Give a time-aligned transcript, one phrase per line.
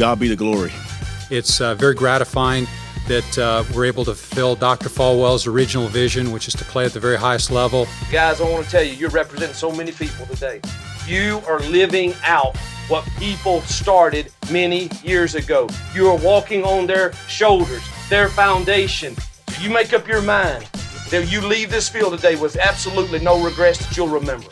[0.00, 0.72] God be the glory.
[1.28, 2.66] It's uh, very gratifying
[3.06, 4.88] that uh, we're able to fulfill Dr.
[4.88, 7.86] Falwell's original vision, which is to play at the very highest level.
[8.10, 10.62] Guys, I want to tell you, you're representing so many people today.
[11.06, 12.56] You are living out
[12.88, 15.68] what people started many years ago.
[15.94, 19.14] You are walking on their shoulders, their foundation.
[19.60, 20.64] You make up your mind
[21.10, 24.48] that you leave this field today with absolutely no regrets that you'll remember.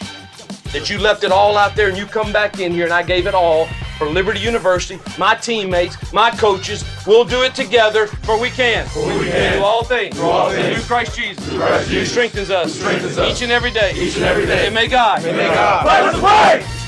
[0.74, 3.02] That you left it all out there and you come back in here and I
[3.02, 3.66] gave it all
[3.98, 6.84] for Liberty University, my teammates, my coaches.
[7.06, 8.86] We'll do it together for we can.
[8.86, 9.58] For we can.
[9.58, 10.14] Do all things.
[10.14, 10.76] Do all things.
[10.76, 11.44] Through Christ Jesus.
[11.48, 12.10] Through Christ Who Jesus.
[12.12, 12.74] strengthens us.
[12.74, 13.32] Who strengthens us.
[13.36, 13.92] Each and every day.
[13.96, 14.66] Each and every day.
[14.66, 15.24] And may God.
[15.24, 15.84] And may God.
[15.84, 16.84] Let us pray.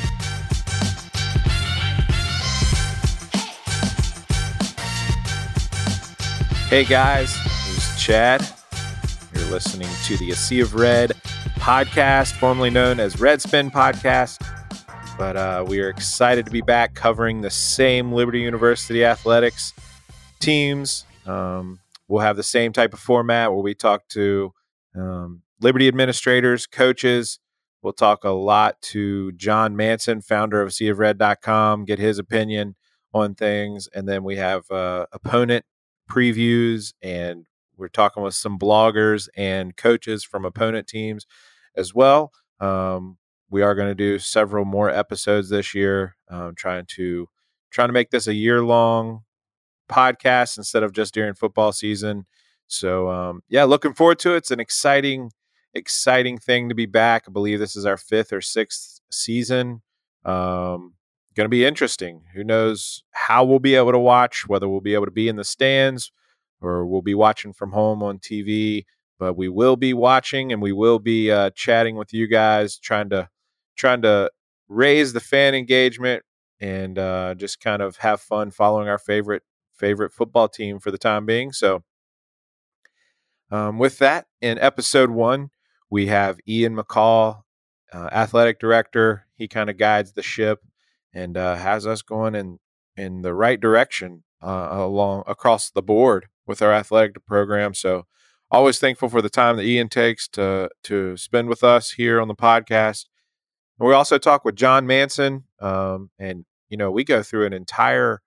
[6.68, 8.46] Hey guys, this is Chad.
[9.34, 11.10] You're listening to the A Sea of Red
[11.56, 14.38] podcast, formerly known as Red Spin Podcast.
[15.18, 19.72] But uh, we are excited to be back covering the same Liberty University athletics
[20.40, 21.04] teams.
[21.26, 24.52] Um, we'll have the same type of format where we talk to
[24.96, 27.38] um, Liberty administrators, coaches.
[27.82, 32.76] We'll talk a lot to John Manson, founder of seaofred.com, get his opinion
[33.12, 33.88] on things.
[33.94, 35.64] And then we have uh, opponent
[36.10, 37.46] previews and
[37.76, 41.26] we're talking with some bloggers and coaches from opponent teams
[41.74, 42.32] as well.
[42.60, 43.16] Um,
[43.50, 47.28] we are going to do several more episodes this year, um, trying to
[47.70, 49.22] trying to make this a year long
[49.88, 52.26] podcast instead of just during football season.
[52.68, 54.38] So um, yeah, looking forward to it.
[54.38, 55.32] It's an exciting,
[55.74, 57.24] exciting thing to be back.
[57.26, 59.82] I believe this is our fifth or sixth season.
[60.24, 60.94] Um,
[61.34, 62.22] going to be interesting.
[62.34, 65.36] Who knows how we'll be able to watch, whether we'll be able to be in
[65.36, 66.12] the stands
[66.60, 68.84] or we'll be watching from home on TV.
[69.18, 73.10] But we will be watching and we will be uh, chatting with you guys, trying
[73.10, 73.28] to
[73.80, 74.30] trying to
[74.68, 76.22] raise the fan engagement
[76.60, 79.42] and uh, just kind of have fun following our favorite
[79.74, 81.52] favorite football team for the time being.
[81.52, 81.82] So,
[83.50, 85.50] um, with that, in episode one,
[85.90, 87.42] we have Ian McCall,
[87.92, 89.26] uh, athletic director.
[89.34, 90.60] He kind of guides the ship
[91.12, 92.58] and uh, has us going in
[92.96, 97.74] in the right direction uh, along across the board with our athletic program.
[97.74, 98.06] So,
[98.50, 102.28] always thankful for the time that Ian takes to to spend with us here on
[102.28, 103.06] the podcast.
[103.80, 108.20] We also talk with John Manson, um, and you know we go through an entire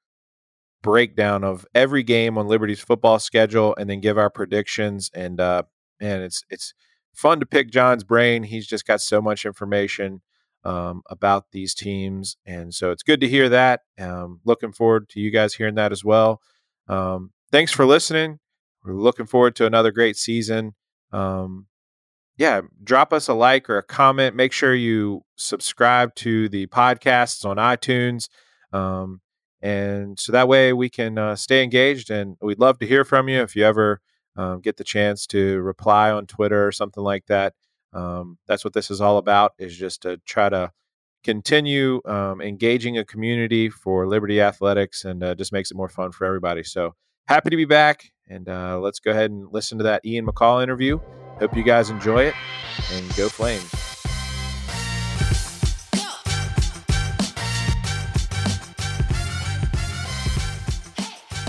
[0.81, 5.11] breakdown of every game on Liberty's football schedule, and then give our predictions.
[5.13, 5.63] And uh,
[6.01, 6.73] man, it's it's
[7.13, 8.43] fun to pick John's brain.
[8.43, 10.21] He's just got so much information
[10.63, 13.81] um, about these teams, and so it's good to hear that.
[13.99, 16.41] Um, looking forward to you guys hearing that as well.
[16.87, 18.39] Um, thanks for listening.
[18.83, 20.73] We're looking forward to another great season.
[21.11, 21.67] Um,
[22.37, 24.35] yeah, drop us a like or a comment.
[24.35, 28.29] Make sure you subscribe to the podcasts on iTunes.
[28.71, 29.21] Um,
[29.61, 32.09] and so that way we can uh, stay engaged.
[32.09, 34.01] And we'd love to hear from you if you ever
[34.35, 37.53] um, get the chance to reply on Twitter or something like that.
[37.93, 40.71] Um, that's what this is all about is just to try to
[41.23, 46.11] continue um, engaging a community for Liberty Athletics and uh, just makes it more fun
[46.11, 46.63] for everybody.
[46.63, 46.95] So
[47.27, 48.11] happy to be back.
[48.27, 50.99] And uh, let's go ahead and listen to that Ian McCall interview.
[51.43, 52.35] Hope you guys enjoy it
[52.93, 53.69] and go Flames.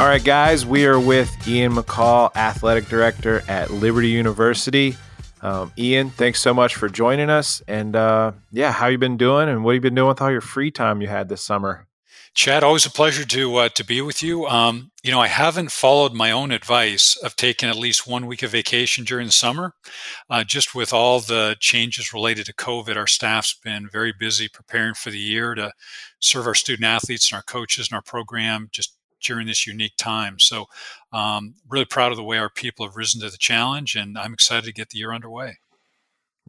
[0.00, 4.97] All right, guys, we are with Ian McCall, athletic director at Liberty University.
[5.43, 7.62] Um, Ian, thanks so much for joining us.
[7.69, 10.32] And uh, yeah, how you been doing, and what have you been doing with all
[10.32, 11.87] your free time you had this summer?
[12.34, 14.45] Chad, always a pleasure to uh, to be with you.
[14.47, 18.43] Um, you know, I haven't followed my own advice of taking at least one week
[18.43, 19.72] of vacation during the summer.
[20.28, 24.94] Uh, just with all the changes related to COVID, our staff's been very busy preparing
[24.94, 25.71] for the year to
[26.19, 30.41] serve our student athletes and our coaches and our program just during this unique time.
[30.41, 30.67] So,
[31.12, 34.34] um, really proud of the way our people have risen to the challenge, and I'm
[34.34, 35.59] excited to get the year underway.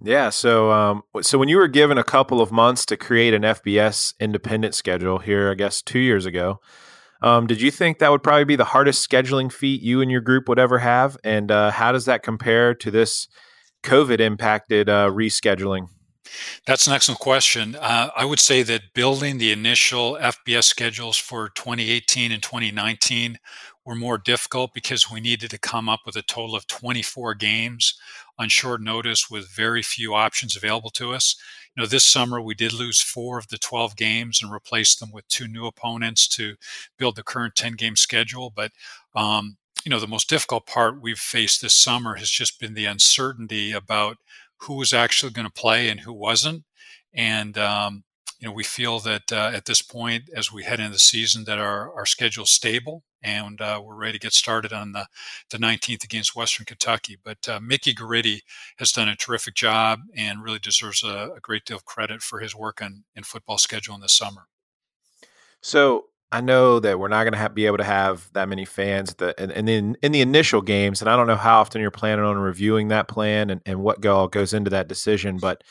[0.01, 0.29] Yeah.
[0.29, 4.13] So, um, so when you were given a couple of months to create an FBS
[4.19, 6.59] independent schedule here, I guess two years ago,
[7.21, 10.21] um, did you think that would probably be the hardest scheduling feat you and your
[10.21, 11.17] group would ever have?
[11.23, 13.27] And uh, how does that compare to this
[13.83, 15.87] COVID impacted uh, rescheduling?
[16.65, 17.75] That's an excellent question.
[17.75, 23.37] Uh, I would say that building the initial FBS schedules for 2018 and 2019
[23.85, 27.95] were more difficult because we needed to come up with a total of 24 games
[28.37, 31.35] on short notice with very few options available to us.
[31.75, 35.11] You know, this summer we did lose four of the 12 games and replaced them
[35.11, 36.55] with two new opponents to
[36.97, 38.51] build the current 10 game schedule.
[38.55, 38.71] But,
[39.15, 42.85] um, you know, the most difficult part we've faced this summer has just been the
[42.85, 44.17] uncertainty about
[44.61, 46.63] who was actually going to play and who wasn't.
[47.13, 48.04] And, um,
[48.39, 51.45] you know, we feel that uh, at this point, as we head into the season,
[51.45, 55.07] that our our schedule's stable and uh, we're ready to get started on the
[55.49, 57.17] the 19th against Western Kentucky.
[57.23, 58.41] But uh, Mickey Guridy
[58.77, 62.39] has done a terrific job and really deserves a, a great deal of credit for
[62.39, 64.47] his work in football scheduling this summer.
[65.61, 69.15] So I know that we're not going to be able to have that many fans
[69.15, 72.25] the, and in, in the initial games, and I don't know how often you're planning
[72.25, 75.63] on reviewing that plan and, and what all goes into that decision, but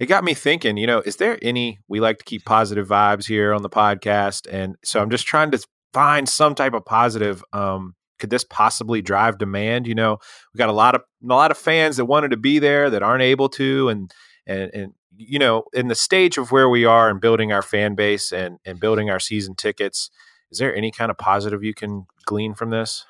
[0.00, 3.26] it got me thinking, you know, is there any, we like to keep positive vibes
[3.26, 4.48] here on the podcast.
[4.50, 5.62] And so I'm just trying to
[5.92, 7.44] find some type of positive.
[7.52, 9.86] Um, could this possibly drive demand?
[9.86, 10.16] You know,
[10.54, 13.02] we got a lot of, a lot of fans that wanted to be there that
[13.02, 14.10] aren't able to, and,
[14.46, 17.94] and, and, you know, in the stage of where we are and building our fan
[17.94, 20.10] base and, and building our season tickets,
[20.50, 23.04] is there any kind of positive you can glean from this?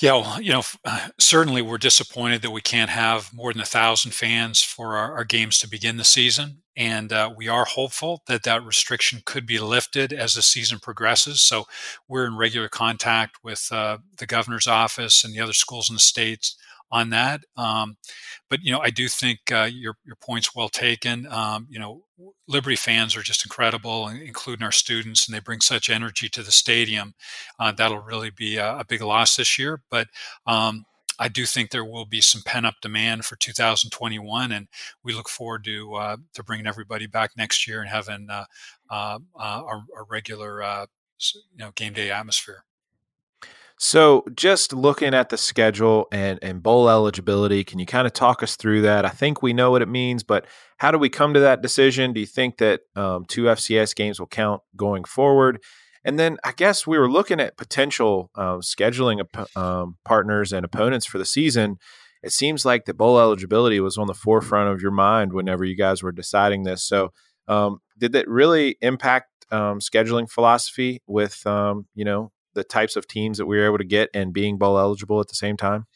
[0.00, 0.62] Yeah, you know,
[1.18, 5.24] certainly we're disappointed that we can't have more than a thousand fans for our, our,
[5.24, 9.58] games to begin the season, and uh, we are hopeful that that restriction could be
[9.58, 11.42] lifted as the season progresses.
[11.42, 11.64] So
[12.06, 16.00] we're in regular contact with uh, the governor's office and the other schools in the
[16.00, 16.56] states
[16.90, 17.40] on that.
[17.56, 17.96] Um,
[18.48, 21.26] but you know, I do think uh, your your point's well taken.
[21.26, 22.04] Um, you know,
[22.48, 26.50] Liberty fans are just incredible, including our students, and they bring such energy to the
[26.50, 27.14] stadium.
[27.58, 30.08] Uh, that'll really be a, a, big loss this year, but.
[30.46, 30.84] Um,
[31.20, 34.68] I do think there will be some pent up demand for 2021, and
[35.02, 38.44] we look forward to uh, to bringing everybody back next year and having uh,
[38.88, 40.86] uh, uh our, our, regular
[41.20, 42.62] you know game day atmosphere.
[43.80, 48.42] So, just looking at the schedule and, and bowl eligibility, can you kind of talk
[48.42, 49.04] us through that?
[49.04, 50.46] I think we know what it means, but
[50.78, 52.12] how do we come to that decision?
[52.12, 55.62] Do you think that um, two FCS games will count going forward?
[56.04, 59.24] And then I guess we were looking at potential um, scheduling
[59.56, 61.78] um, partners and opponents for the season.
[62.24, 65.76] It seems like the bowl eligibility was on the forefront of your mind whenever you
[65.76, 66.82] guys were deciding this.
[66.82, 67.12] So,
[67.46, 73.06] um, did that really impact um, scheduling philosophy with um, you know the types of
[73.06, 75.86] teams that we were able to get and being bowl eligible at the same time?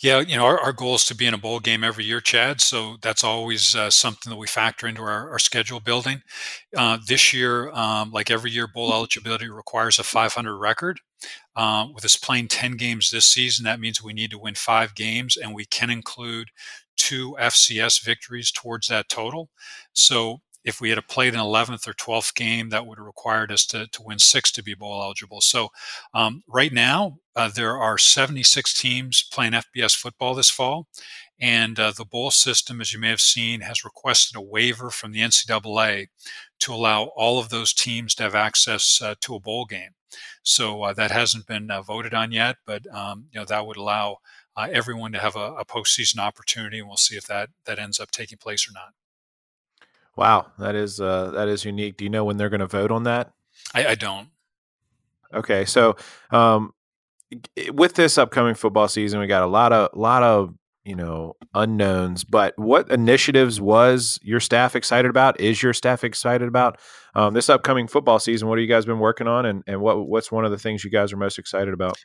[0.00, 2.20] Yeah, you know, our, our goal is to be in a bowl game every year,
[2.20, 2.60] Chad.
[2.60, 6.22] So that's always uh, something that we factor into our, our schedule building.
[6.76, 11.00] Uh, this year, um, like every year, bowl eligibility requires a 500 record.
[11.54, 14.94] Uh, with us playing 10 games this season, that means we need to win five
[14.94, 16.48] games, and we can include
[16.96, 19.50] two FCS victories towards that total.
[19.92, 23.64] So if we had played an 11th or 12th game, that would have required us
[23.66, 25.40] to, to win six to be bowl eligible.
[25.40, 25.68] So,
[26.12, 30.86] um, right now, uh, there are 76 teams playing FBS football this fall.
[31.40, 35.12] And uh, the bowl system, as you may have seen, has requested a waiver from
[35.12, 36.08] the NCAA
[36.60, 39.90] to allow all of those teams to have access uh, to a bowl game.
[40.42, 43.76] So uh, that hasn't been uh, voted on yet, but um, you know that would
[43.76, 44.18] allow
[44.56, 48.00] uh, everyone to have a, a postseason opportunity, and we'll see if that that ends
[48.00, 48.92] up taking place or not.
[50.20, 51.96] Wow, that is uh, that is unique.
[51.96, 53.32] Do you know when they're going to vote on that?
[53.72, 54.28] I, I don't.
[55.32, 55.96] Okay, so
[56.30, 56.74] um,
[57.72, 62.24] with this upcoming football season, we got a lot of lot of you know unknowns.
[62.24, 65.40] But what initiatives was your staff excited about?
[65.40, 66.78] Is your staff excited about
[67.14, 68.46] um, this upcoming football season?
[68.46, 70.84] What have you guys been working on, and and what what's one of the things
[70.84, 71.96] you guys are most excited about?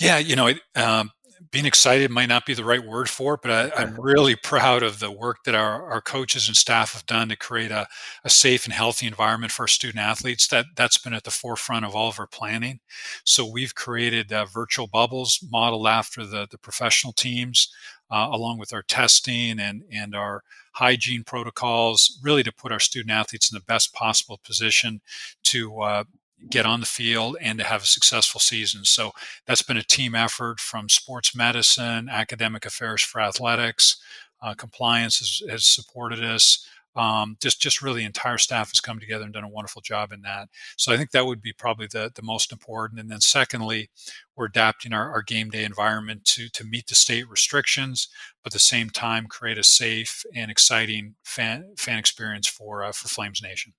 [0.00, 1.10] Yeah, you know, um,
[1.50, 4.82] being excited might not be the right word for it, but I, am really proud
[4.82, 7.86] of the work that our, our coaches and staff have done to create a,
[8.24, 10.48] a safe and healthy environment for our student athletes.
[10.48, 12.80] That that's been at the forefront of all of our planning.
[13.24, 17.72] So we've created uh, virtual bubbles modeled after the the professional teams,
[18.10, 23.10] uh, along with our testing and and our hygiene protocols, really to put our student
[23.10, 25.00] athletes in the best possible position
[25.42, 26.04] to uh,
[26.50, 28.84] get on the field and to have a successful season.
[28.84, 29.12] So
[29.46, 33.96] that's been a team effort from sports medicine, academic affairs for athletics,
[34.40, 36.64] uh, compliance has, has, supported us.
[36.96, 40.22] Um, just, just really, entire staff has come together and done a wonderful job in
[40.22, 40.48] that.
[40.76, 42.98] So I think that would be probably the, the most important.
[42.98, 43.90] And then, secondly,
[44.34, 48.08] we're adapting our, our game day environment to to meet the state restrictions,
[48.42, 52.90] but at the same time create a safe and exciting fan fan experience for uh,
[52.90, 53.74] for Flames Nation.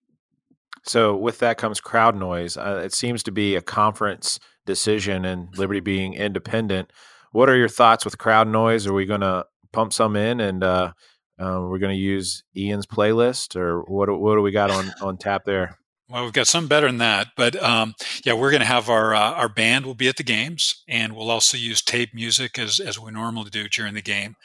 [0.86, 2.57] So with that comes crowd noise.
[2.57, 6.91] Uh, it seems to be a conference decision, and Liberty being independent.
[7.31, 8.88] What are your thoughts with crowd noise?
[8.88, 10.93] Are we going to pump some in, and uh,
[11.39, 14.09] uh, we're going to use Ian's playlist, or what?
[14.19, 15.77] What do we got on on tap there?
[16.09, 17.93] Well, we've got some better than that, but um,
[18.25, 21.15] yeah, we're going to have our uh, our band will be at the games, and
[21.15, 24.35] we'll also use tape music as as we normally do during the game.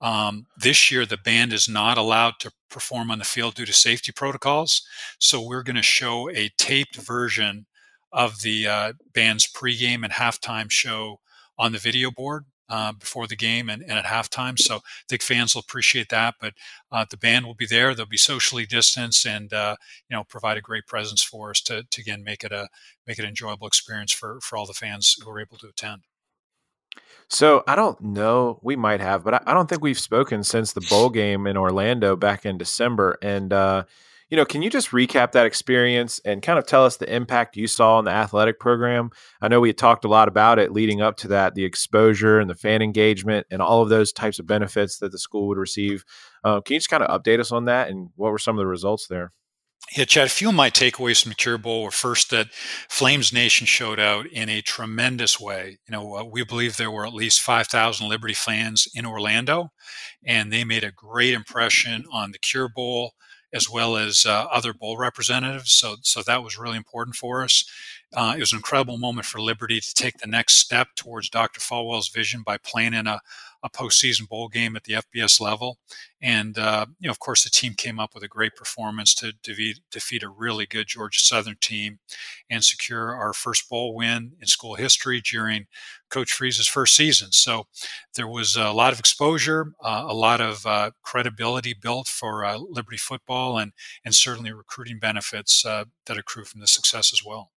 [0.00, 3.72] Um, this year, the band is not allowed to perform on the field due to
[3.72, 4.82] safety protocols,
[5.20, 7.66] so we're going to show a taped version
[8.12, 11.20] of the uh, band's pregame and halftime show
[11.56, 14.58] on the video board uh, before the game and, and, at halftime.
[14.58, 16.36] So I think fans will appreciate that.
[16.40, 16.54] But
[16.90, 19.76] uh, the band will be there; they'll be socially distanced, and uh,
[20.08, 22.68] you know provide a great presence for us to, to again make it a
[23.06, 26.02] make it an enjoyable experience for for all the fans who are able to attend.
[27.28, 28.58] So I don't know.
[28.62, 31.58] We might have, but I, I don't think we've spoken since the bowl game in
[31.58, 33.18] Orlando back in December.
[33.22, 33.84] And uh,
[34.32, 37.54] you know, can you just recap that experience and kind of tell us the impact
[37.54, 39.10] you saw in the athletic program?
[39.42, 42.40] I know we had talked a lot about it leading up to that, the exposure
[42.40, 45.58] and the fan engagement and all of those types of benefits that the school would
[45.58, 46.02] receive.
[46.42, 48.58] Uh, can you just kind of update us on that and what were some of
[48.58, 49.32] the results there?
[49.94, 52.54] Yeah, Chad, a few of my takeaways from the Cure Bowl were first that
[52.88, 55.76] Flames Nation showed out in a tremendous way.
[55.86, 59.72] You know, uh, we believe there were at least 5,000 Liberty fans in Orlando,
[60.24, 63.12] and they made a great impression on the Cure Bowl
[63.52, 65.72] as well as uh, other bowl representatives.
[65.72, 67.64] So, so that was really important for us.
[68.14, 71.60] Uh, it was an incredible moment for Liberty to take the next step towards Dr.
[71.60, 73.20] Falwell's vision by playing in a,
[73.62, 75.78] a postseason bowl game at the FBS level.
[76.20, 79.32] And, uh, you know, of course, the team came up with a great performance to
[79.42, 82.00] defeat, defeat a really good Georgia Southern team
[82.50, 85.66] and secure our first bowl win in school history during
[86.10, 87.32] Coach Freeze's first season.
[87.32, 87.66] So
[88.14, 92.58] there was a lot of exposure, uh, a lot of uh, credibility built for uh,
[92.58, 93.72] Liberty football, and,
[94.04, 97.51] and certainly recruiting benefits uh, that accrue from the success as well.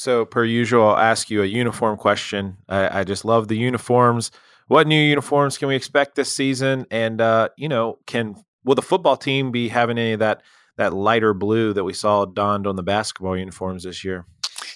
[0.00, 2.56] So, per usual, I'll ask you a uniform question.
[2.70, 4.30] I, I, just love the uniforms.
[4.66, 6.86] What new uniforms can we expect this season?
[6.90, 10.40] And uh, you know, can will the football team be having any of that
[10.78, 14.24] that lighter blue that we saw donned on the basketball uniforms this year?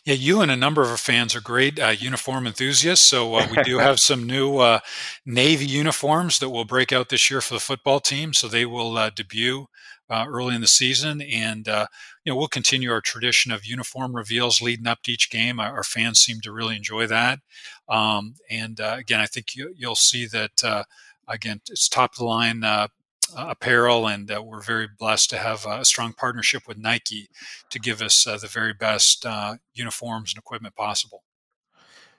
[0.04, 3.06] Yeah, you and a number of our fans are great uh, uniform enthusiasts.
[3.06, 4.80] So uh, we do have some new uh,
[5.24, 8.34] navy uniforms that will break out this year for the football team.
[8.34, 9.68] So they will uh, debut
[10.10, 11.86] uh, early in the season, and uh,
[12.24, 15.58] you know we'll continue our tradition of uniform reveals leading up to each game.
[15.58, 17.40] Our, our fans seem to really enjoy that,
[17.88, 20.84] um, and uh, again, I think you, will see that uh,
[21.28, 22.64] again it's top of the line.
[22.64, 22.88] Uh,
[23.36, 27.30] apparel, and uh, we're very blessed to have a strong partnership with Nike
[27.70, 29.26] to give us the very best
[29.72, 31.24] uniforms and equipment possible.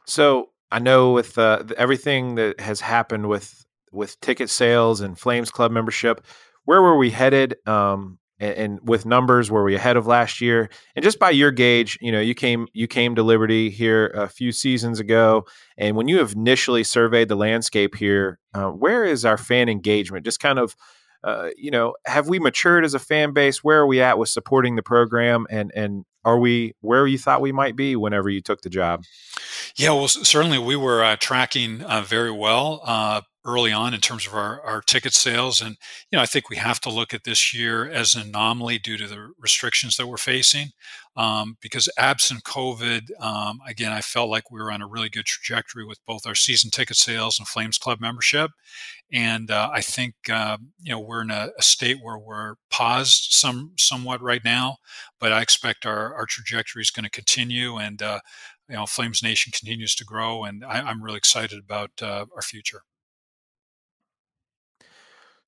[0.07, 5.71] So I know with everything that has happened with with ticket sales and Flames Club
[5.71, 6.25] membership,
[6.65, 7.55] where were we headed?
[7.65, 10.69] Um, and, and, with numbers, were we ahead of last year?
[10.95, 14.27] And just by your gauge, you know, you came you came to Liberty here a
[14.27, 15.45] few seasons ago,
[15.77, 20.25] and when you have initially surveyed the landscape here, uh, where is our fan engagement?
[20.25, 20.75] Just kind of.
[21.24, 23.63] Uh, you know, have we matured as a fan base?
[23.63, 27.41] Where are we at with supporting the program, and and are we where you thought
[27.41, 29.03] we might be whenever you took the job?
[29.75, 32.81] Yeah, well, certainly we were uh, tracking uh, very well.
[33.45, 35.61] Early on in terms of our, our ticket sales.
[35.61, 35.77] And,
[36.11, 38.97] you know, I think we have to look at this year as an anomaly due
[38.97, 40.69] to the restrictions that we're facing.
[41.15, 45.25] Um, because absent COVID, um, again, I felt like we were on a really good
[45.25, 48.51] trajectory with both our season ticket sales and Flames Club membership.
[49.13, 53.27] And uh, I think, uh, you know, we're in a, a, state where we're paused
[53.31, 54.77] some somewhat right now,
[55.19, 57.77] but I expect our, our trajectory is going to continue.
[57.77, 58.19] And, uh,
[58.67, 62.41] you know, Flames Nation continues to grow, and I, am really excited about uh, our
[62.41, 62.81] future.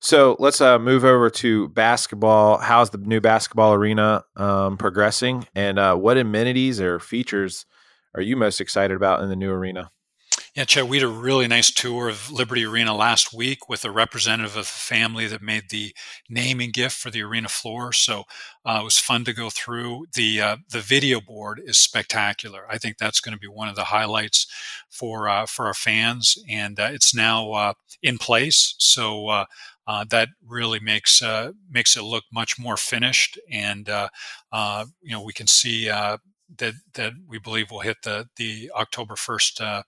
[0.00, 2.58] So let's uh, move over to basketball.
[2.58, 7.66] How's the new basketball arena um, progressing, and uh, what amenities or features
[8.14, 9.90] are you most excited about in the new arena?
[10.54, 13.90] Yeah, Chad, we had a really nice tour of Liberty Arena last week with a
[13.90, 15.94] representative of the family that made the
[16.28, 17.92] naming gift for the arena floor.
[17.92, 18.24] So
[18.64, 20.06] uh, it was fun to go through.
[20.14, 22.66] The uh, the video board is spectacular.
[22.68, 24.46] I think that's going to be one of the highlights
[24.90, 28.74] for uh, for our fans, and uh, it's now uh, in place.
[28.78, 29.44] So
[29.88, 34.08] uh, uh, that really makes uh, makes it look much more finished, and uh,
[34.52, 36.18] uh you know we can see uh,
[36.58, 39.82] that that we believe we'll hit the the October first uh,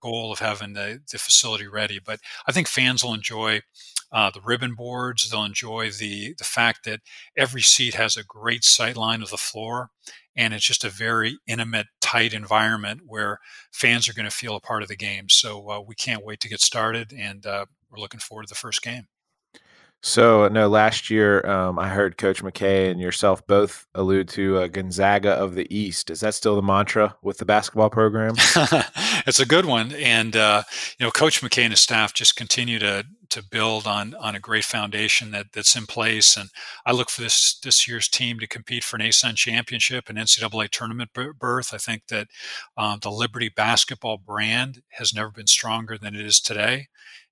[0.00, 2.00] goal of having the, the facility ready.
[2.04, 3.60] But I think fans will enjoy
[4.12, 5.28] the ribbon boards.
[5.28, 7.00] They'll enjoy the the fact that
[7.36, 9.90] every seat has a great sight line of the floor,
[10.34, 13.38] and it's just a very intimate, tight environment where
[13.72, 15.28] fans are going to feel a part of the game.
[15.28, 19.08] So we can't wait to get started, and we're looking forward to the first game.
[20.02, 24.66] So no, last year um, I heard Coach McKay and yourself both allude to uh,
[24.68, 26.10] Gonzaga of the East.
[26.10, 28.34] Is that still the mantra with the basketball program?
[29.26, 30.62] it's a good one, and uh,
[30.98, 34.40] you know, Coach McKay and his staff just continue to to build on on a
[34.40, 36.34] great foundation that that's in place.
[36.34, 36.48] And
[36.86, 40.70] I look for this this year's team to compete for an ASUN championship and NCAA
[40.70, 41.74] tournament berth.
[41.74, 42.28] I think that
[42.74, 46.88] um, the Liberty basketball brand has never been stronger than it is today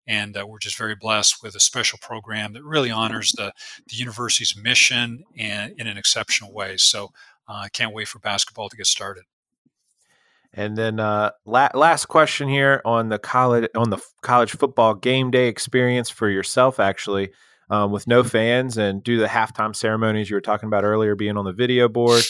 [0.08, 3.52] and uh, we're just very blessed with a special program that really honors the,
[3.88, 6.78] the university's mission and in an exceptional way.
[6.78, 7.10] So
[7.46, 9.24] uh, I can't wait for basketball to get started.
[10.54, 15.30] And then uh, la- last question here on the college on the college football game
[15.30, 17.30] day experience for yourself, actually,
[17.68, 21.36] um, with no fans and do the halftime ceremonies you were talking about earlier, being
[21.36, 22.24] on the video board.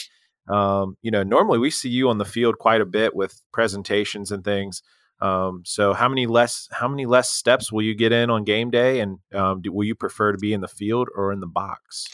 [0.49, 4.31] Um, you know, normally we see you on the field quite a bit with presentations
[4.33, 4.81] and things.
[5.21, 8.69] Um, so how many less how many less steps will you get in on game
[8.69, 11.47] day, and um, do, will you prefer to be in the field or in the
[11.47, 12.07] box?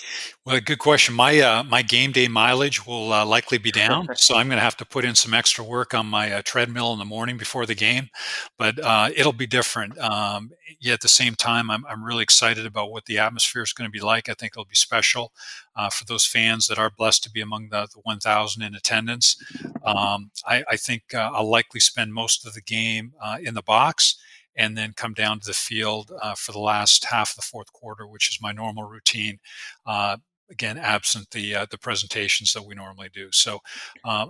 [0.43, 1.13] Well, good question.
[1.13, 4.63] My uh, my game day mileage will uh, likely be down, so I'm going to
[4.63, 7.65] have to put in some extra work on my uh, treadmill in the morning before
[7.65, 8.09] the game,
[8.57, 9.97] but uh, it'll be different.
[9.99, 13.73] Um, yet at the same time, I'm I'm really excited about what the atmosphere is
[13.73, 14.29] going to be like.
[14.29, 15.31] I think it'll be special
[15.75, 19.37] uh, for those fans that are blessed to be among the, the 1,000 in attendance.
[19.83, 23.61] Um, I, I, think uh, I'll likely spend most of the game uh, in the
[23.61, 24.17] box
[24.55, 27.71] and then come down to the field uh, for the last half of the fourth
[27.73, 29.39] quarter, which is my normal routine
[29.85, 30.17] uh,
[30.49, 33.31] again absent the uh, the presentations that we normally do.
[33.31, 33.59] So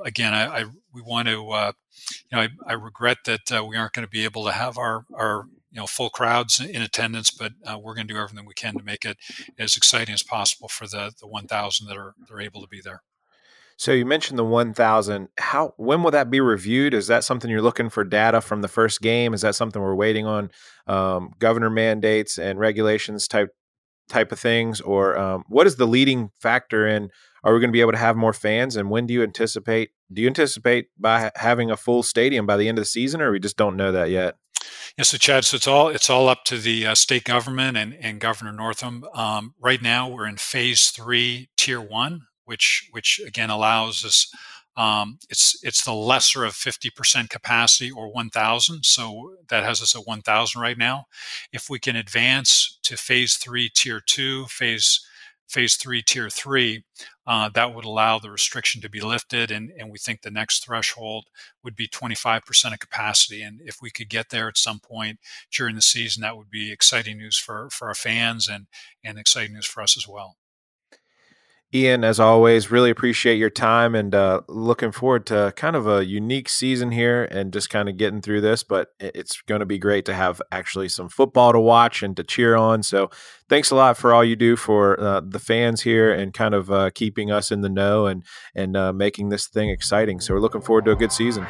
[0.05, 4.05] again, I, I, we want to you know I, I regret that we aren't going
[4.05, 5.45] to be able to have our our
[5.75, 8.75] you know full crowds in attendance, but uh, we're going to do everything we can
[8.75, 9.17] to make it
[9.59, 12.81] as exciting as possible for the the 1,000 that are that are able to be
[12.81, 13.03] there.
[13.77, 15.27] So you mentioned the 1,000.
[15.37, 16.93] How when will that be reviewed?
[16.93, 19.33] Is that something you're looking for data from the first game?
[19.33, 20.49] Is that something we're waiting on
[20.87, 23.49] um, governor mandates and regulations type
[24.07, 27.09] type of things, or um, what is the leading factor in?
[27.43, 28.77] Are we going to be able to have more fans?
[28.77, 29.89] And when do you anticipate?
[30.11, 33.31] Do you anticipate by having a full stadium by the end of the season, or
[33.31, 34.35] we just don't know that yet?
[34.97, 37.93] Yeah, so Chad, so it's all it's all up to the uh, state government and,
[37.99, 39.03] and Governor Northam.
[39.13, 44.33] Um, right now, we're in phase three, tier one, which which again allows us.
[44.77, 48.83] Um, it's it's the lesser of 50% capacity or 1,000.
[48.83, 51.05] So that has us at 1,000 right now.
[51.53, 54.99] If we can advance to phase three, tier two, phase
[55.47, 56.83] phase three, tier three,
[57.27, 59.51] uh, that would allow the restriction to be lifted.
[59.51, 61.25] And, and we think the next threshold
[61.63, 63.41] would be 25% of capacity.
[63.41, 65.19] And if we could get there at some point
[65.51, 68.67] during the season, that would be exciting news for, for our fans and,
[69.03, 70.35] and exciting news for us as well.
[71.75, 76.05] Ian, as always, really appreciate your time and uh, looking forward to kind of a
[76.05, 78.63] unique season here and just kind of getting through this.
[78.63, 82.23] But it's going to be great to have actually some football to watch and to
[82.23, 82.81] cheer on.
[82.81, 83.09] So
[83.49, 86.71] thanks a lot for all you do for uh, the fans here and kind of
[86.71, 88.23] uh, keeping us in the know and
[88.55, 90.21] and uh, making this thing exciting.
[90.21, 91.45] So we're looking forward to a good season.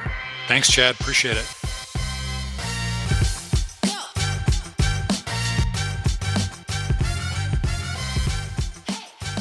[0.48, 0.96] Thanks, Chad.
[1.00, 1.75] Appreciate it.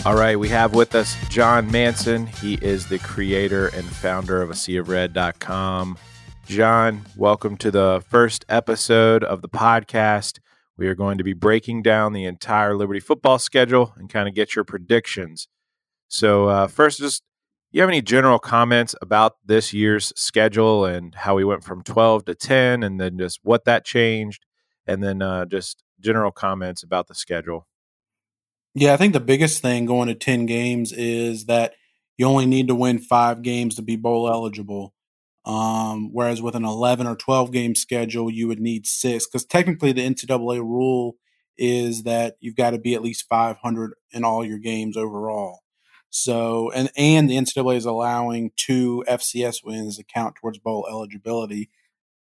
[0.07, 2.27] All right, we have with us John Manson.
[2.27, 5.97] He is the creator and founder of AseaofRed.com.
[6.45, 10.41] John, welcome to the first episode of the podcast.
[10.77, 14.35] We are going to be breaking down the entire Liberty football schedule and kind of
[14.35, 15.49] get your predictions.
[16.09, 17.23] So, uh, first, just
[17.73, 22.27] you have any general comments about this year's schedule and how we went from 12
[22.27, 24.45] to 10 and then just what that changed?
[24.87, 27.67] And then uh, just general comments about the schedule.
[28.75, 31.75] Yeah, I think the biggest thing going to 10 games is that
[32.19, 34.93] you only need to win five games to be bowl eligible.
[35.45, 39.93] Um, whereas with an 11 or 12 game schedule, you would need six because technically
[39.93, 41.17] the NCAA rule
[41.59, 45.61] is that you've got to be at least 500 in all your games overall.
[46.11, 51.71] So, and, and the NCAA is allowing two FCS wins to count towards bowl eligibility.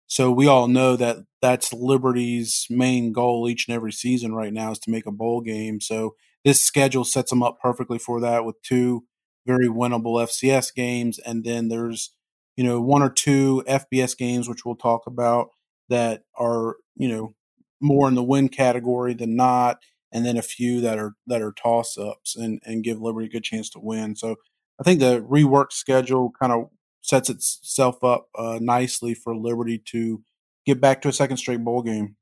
[0.06, 4.72] So we all know that that's Liberty's main goal each and every season right now
[4.72, 5.80] is to make a bowl game.
[5.80, 9.04] So this schedule sets them up perfectly for that with two
[9.46, 12.12] very winnable FCS games, and then there's
[12.56, 15.48] you know one or two FBS games which we'll talk about
[15.88, 17.34] that are you know
[17.80, 19.78] more in the win category than not,
[20.12, 23.30] and then a few that are that are toss ups and and give Liberty a
[23.30, 24.16] good chance to win.
[24.16, 24.36] So
[24.80, 26.68] I think the reworked schedule kind of
[27.02, 30.22] sets itself up uh, nicely for Liberty to
[30.64, 32.16] get back to a second straight bowl game.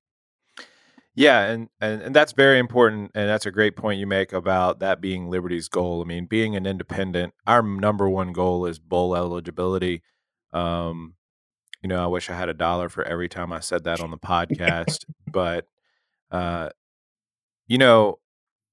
[1.21, 4.81] Yeah, and, and and that's very important, and that's a great point you make about
[4.81, 6.01] that being Liberty's goal.
[6.01, 10.01] I mean, being an independent, our number one goal is bowl eligibility.
[10.55, 11.17] Um,
[11.83, 14.11] you know, I wish I had a dollar for every time I said that on
[14.11, 15.67] the podcast, but
[16.31, 16.71] uh,
[17.69, 18.19] you know,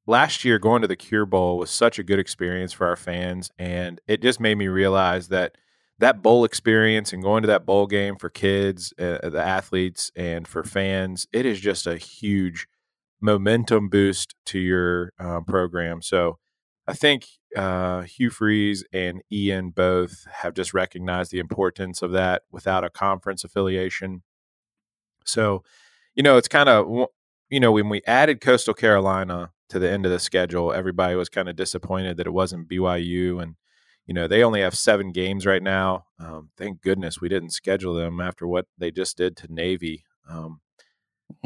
[0.06, 3.52] last year going to the Cure Bowl was such a good experience for our fans,
[3.60, 5.58] and it just made me realize that
[6.00, 10.48] that bowl experience and going to that bowl game for kids, uh, the athletes, and
[10.48, 12.68] for fans, it is just a huge
[13.20, 16.02] momentum boost to your uh, program.
[16.02, 16.38] So
[16.88, 22.44] I think uh, Hugh Freeze and Ian both have just recognized the importance of that
[22.52, 24.22] without a conference affiliation.
[25.26, 25.64] So,
[26.16, 27.08] you know, it's kind of,
[27.50, 31.30] you know, when we added Coastal Carolina to the end of the schedule, everybody was
[31.30, 33.56] kind of disappointed that it wasn't BYU and
[34.08, 36.06] you know, they only have seven games right now.
[36.18, 40.06] Um, thank goodness we didn't schedule them after what they just did to Navy.
[40.30, 40.62] Um,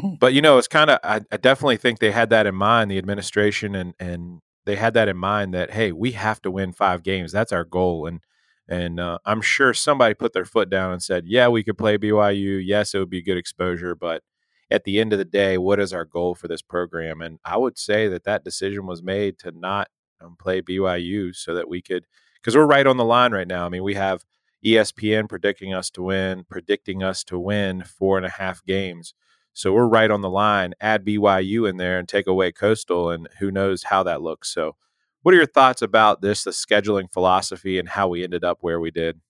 [0.00, 0.18] mm.
[0.18, 2.90] but you know, it's kind of I, I, definitely think they had that in mind,
[2.90, 6.72] the administration, and and they had that in mind that hey, we have to win
[6.72, 7.32] five games.
[7.32, 8.20] That's our goal, and
[8.68, 11.98] and uh, I'm sure somebody put their foot down and said, yeah, we could play
[11.98, 12.62] BYU.
[12.64, 14.22] Yes, it would be good exposure, but
[14.70, 17.20] at the end of the day, what is our goal for this program?
[17.20, 19.88] And I would say that that decision was made to not
[20.22, 22.06] um, play BYU so that we could
[22.42, 23.64] because we're right on the line right now.
[23.64, 24.24] I mean, we have
[24.64, 29.14] ESPN predicting us to win, predicting us to win four and a half games.
[29.52, 30.74] So we're right on the line.
[30.80, 34.52] Add BYU in there and take away Coastal, and who knows how that looks.
[34.52, 34.76] So,
[35.22, 38.80] what are your thoughts about this, the scheduling philosophy, and how we ended up where
[38.80, 39.20] we did?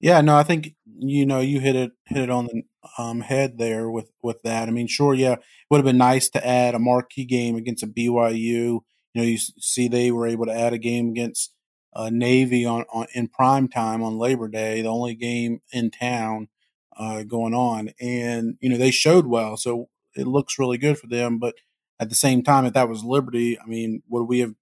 [0.00, 2.62] Yeah, no, I think you know you hit it hit it on the
[2.98, 4.68] um, head there with with that.
[4.68, 7.84] I mean, sure, yeah, it would have been nice to add a marquee game against
[7.84, 8.34] a BYU.
[8.34, 8.82] You
[9.14, 11.52] know, you see they were able to add a game against
[11.96, 16.48] uh, Navy on, on in prime time on Labor Day, the only game in town
[16.96, 21.06] uh, going on, and you know they showed well, so it looks really good for
[21.06, 21.38] them.
[21.38, 21.54] But
[21.98, 24.54] at the same time, if that was Liberty, I mean, would we have,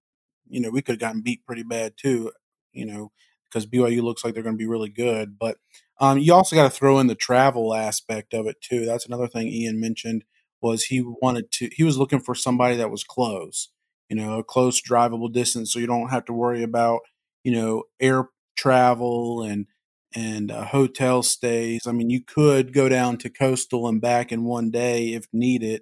[0.47, 2.31] you know, we could have gotten beat pretty bad too,
[2.71, 3.11] you know,
[3.49, 5.37] because BYU looks like they're going to be really good.
[5.37, 5.57] But
[5.99, 8.85] um, you also got to throw in the travel aspect of it too.
[8.85, 10.23] That's another thing Ian mentioned
[10.61, 13.69] was he wanted to he was looking for somebody that was close,
[14.09, 17.01] you know, a close drivable distance, so you don't have to worry about
[17.45, 19.67] you know, air travel and
[20.15, 21.87] and uh, hotel stays.
[21.87, 25.81] I mean, you could go down to coastal and back in one day if needed.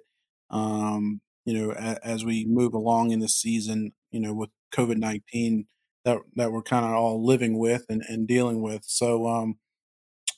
[0.50, 4.98] Um, you know, a, as we move along in the season, you know, with COVID
[4.98, 5.66] nineteen
[6.04, 8.82] that that we're kind of all living with and, and dealing with.
[8.84, 9.58] So, um,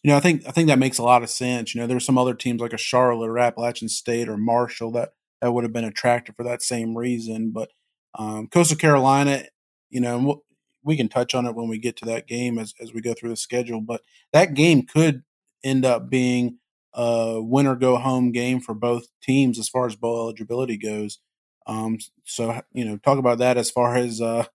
[0.02, 1.74] you know, I think I think that makes a lot of sense.
[1.74, 5.10] You know, there's some other teams like a Charlotte or Appalachian State or Marshall that
[5.42, 7.50] that would have been attractive for that same reason.
[7.52, 7.70] But
[8.18, 9.44] um, Coastal Carolina,
[9.90, 10.42] you know,
[10.86, 13.12] we can touch on it when we get to that game as, as we go
[13.12, 13.80] through the schedule.
[13.80, 15.24] But that game could
[15.64, 16.58] end up being
[16.94, 21.18] a winner go home game for both teams as far as bowl eligibility goes.
[21.66, 24.46] Um, so you know, talk about that as far as uh,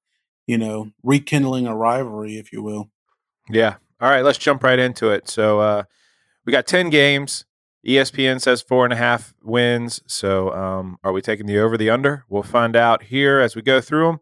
[0.47, 2.89] you know, rekindling a rivalry, if you will.
[3.49, 3.75] Yeah.
[3.99, 5.29] All right, let's jump right into it.
[5.29, 5.83] So uh,
[6.45, 7.43] we got ten games.
[7.85, 10.01] ESPN says four and a half wins.
[10.07, 12.23] So um, are we taking the over the under?
[12.29, 14.19] We'll find out here as we go through them.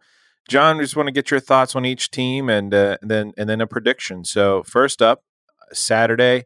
[0.50, 3.62] John, just want to get your thoughts on each team and uh, then and then
[3.62, 4.26] a prediction.
[4.26, 5.24] So first up,
[5.72, 6.46] Saturday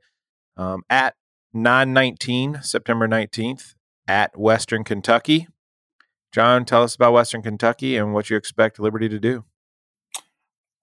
[0.57, 1.15] um, at
[1.53, 5.47] nine nineteen, September nineteenth at Western Kentucky.
[6.33, 9.45] John, tell us about Western Kentucky and what you expect Liberty to do.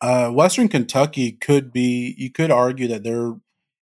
[0.00, 2.14] Uh, Western Kentucky could be.
[2.16, 3.34] You could argue that they're,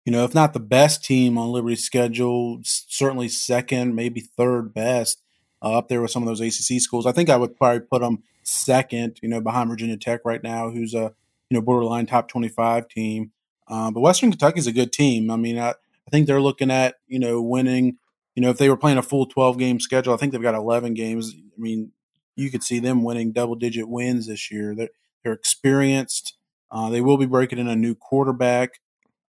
[0.05, 5.21] you know, if not the best team on Liberty's schedule, certainly second, maybe third best,
[5.61, 7.05] uh, up there with some of those ACC schools.
[7.05, 10.69] I think I would probably put them second, you know, behind Virginia Tech right now,
[10.69, 11.13] who's a
[11.49, 13.31] you know borderline top twenty five team.
[13.67, 15.29] Um, but Western Kentucky is a good team.
[15.29, 17.97] I mean, I, I think they're looking at you know winning.
[18.35, 20.55] You know, if they were playing a full twelve game schedule, I think they've got
[20.55, 21.33] eleven games.
[21.35, 21.91] I mean,
[22.35, 24.75] you could see them winning double digit wins this year.
[24.75, 24.89] They're
[25.23, 26.35] they're experienced.
[26.71, 28.79] Uh, they will be breaking in a new quarterback,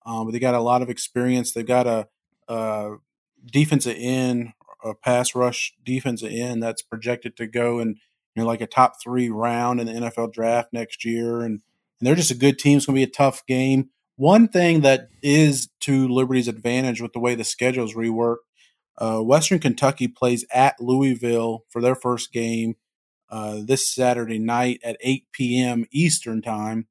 [0.05, 1.53] um, but they got a lot of experience.
[1.53, 2.07] They've got a,
[2.49, 2.97] a
[3.51, 4.53] defensive end,
[4.85, 7.97] a pass rush defensive end that's projected to go and
[8.35, 11.41] you know, like a top three round in the NFL draft next year.
[11.41, 11.61] And,
[12.01, 12.77] and they're just a good team.
[12.77, 13.91] It's going to be a tough game.
[14.17, 18.37] One thing that is to Liberty's advantage with the way the schedule is reworked,
[18.99, 22.77] uh, Western Kentucky plays at Louisville for their first game
[23.31, 25.87] uh, this Saturday night at 8 p.m.
[25.91, 26.87] Eastern time.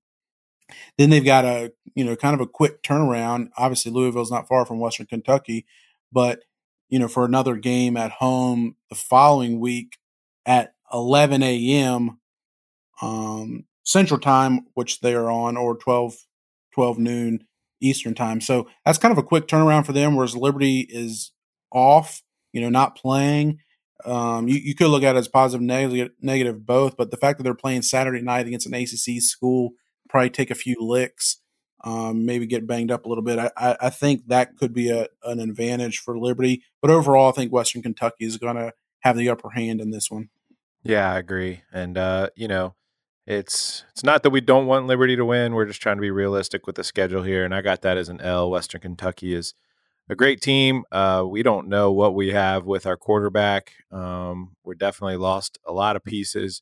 [0.98, 3.50] Then they've got a you know kind of a quick turnaround.
[3.58, 5.66] Obviously, Louisville's not far from Western Kentucky,
[6.12, 6.44] but
[6.90, 9.98] you know for another game at home the following week
[10.46, 12.20] at 11 a.m.
[13.02, 16.16] Um, Central Time, which they are on, or 12,
[16.74, 17.46] 12 noon
[17.82, 18.42] Eastern Time.
[18.42, 21.32] So that's kind of a quick turnaround for them, whereas Liberty is
[21.72, 22.22] off,
[22.52, 23.60] you know, not playing.
[24.06, 27.38] Um, you, you could look at it as positive, negative, negative both, but the fact
[27.38, 29.72] that they're playing Saturday night against an ACC school
[30.08, 31.38] probably take a few licks,
[31.84, 33.40] um, maybe get banged up a little bit.
[33.40, 37.34] I, I, I think that could be a, an advantage for Liberty, but overall, I
[37.34, 40.30] think Western Kentucky is going to have the upper hand in this one.
[40.84, 41.62] Yeah, I agree.
[41.72, 42.76] And uh, you know,
[43.28, 45.54] it's it's not that we don't want Liberty to win.
[45.54, 47.46] We're just trying to be realistic with the schedule here.
[47.46, 48.50] And I got that as an L.
[48.50, 49.54] Western Kentucky is
[50.10, 50.84] a great team.
[50.92, 53.74] Uh, we don't know what we have with our quarterback.
[53.92, 56.62] Um, we're definitely lost a lot of pieces.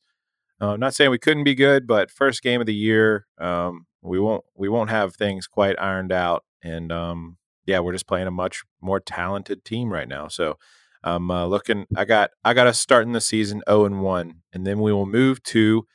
[0.62, 3.86] Uh, I'm not saying we couldn't be good, but first game of the year, um,
[4.02, 6.44] we won't we won't have things quite ironed out.
[6.64, 10.28] And um, yeah, we're just playing a much more talented team right now.
[10.28, 10.58] So
[11.16, 11.86] I'm uh, looking.
[11.96, 15.06] I got I got us starting the season 0 and one, and then we will
[15.06, 15.86] move to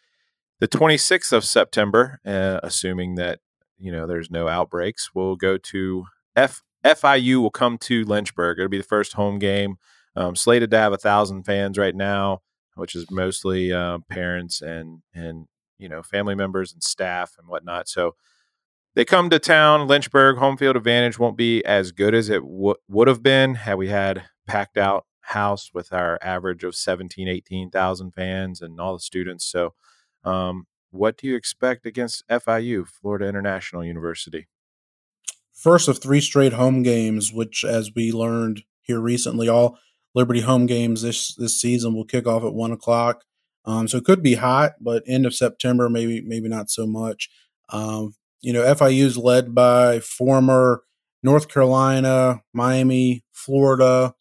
[0.61, 3.41] the 26th of September, uh, assuming that
[3.79, 6.05] you know there's no outbreaks, we'll go to
[6.37, 8.59] F FIU will come to Lynchburg.
[8.59, 9.77] It'll be the first home game.
[10.15, 12.41] Um, slated to have a thousand fans right now,
[12.75, 15.47] which is mostly uh, parents and and
[15.79, 17.89] you know family members and staff and whatnot.
[17.89, 18.15] So
[18.95, 19.89] they come to town.
[19.89, 23.79] Lynchburg home field advantage won't be as good as it w- would have been had
[23.79, 29.01] we had packed out house with our average of 17 18,000 fans and all the
[29.01, 29.47] students.
[29.47, 29.75] So
[30.25, 34.49] um, what do you expect against FIU, Florida International University?
[35.53, 39.79] First of three straight home games, which, as we learned here recently, all
[40.15, 43.25] Liberty home games this this season will kick off at one o'clock.
[43.65, 47.31] Um, so it could be hot, but end of September, maybe maybe not so much.
[47.71, 50.83] Um, you know, FIU is led by former
[51.23, 54.15] North Carolina, Miami, Florida,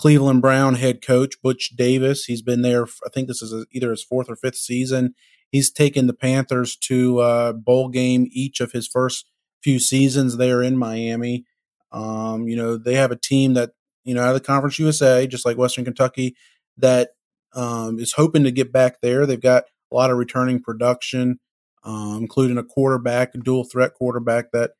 [0.00, 2.24] Cleveland Brown head coach Butch Davis.
[2.24, 2.84] He's been there.
[3.04, 5.14] I think this is either his fourth or fifth season.
[5.52, 9.28] He's taken the Panthers to a bowl game each of his first
[9.62, 11.44] few seasons there in Miami.
[11.92, 13.72] Um, you know, they have a team that
[14.04, 16.34] you know out of the Conference USA, just like Western Kentucky,
[16.78, 17.10] that
[17.52, 19.26] um, is hoping to get back there.
[19.26, 21.40] They've got a lot of returning production,
[21.84, 24.70] um, including a quarterback, a dual threat quarterback that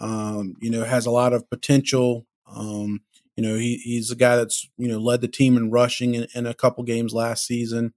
[0.00, 2.26] um, you know has a lot of potential.
[2.46, 3.00] Um,
[3.36, 6.26] you know, he, he's a guy that's you know led the team in rushing in,
[6.34, 7.92] in a couple games last season.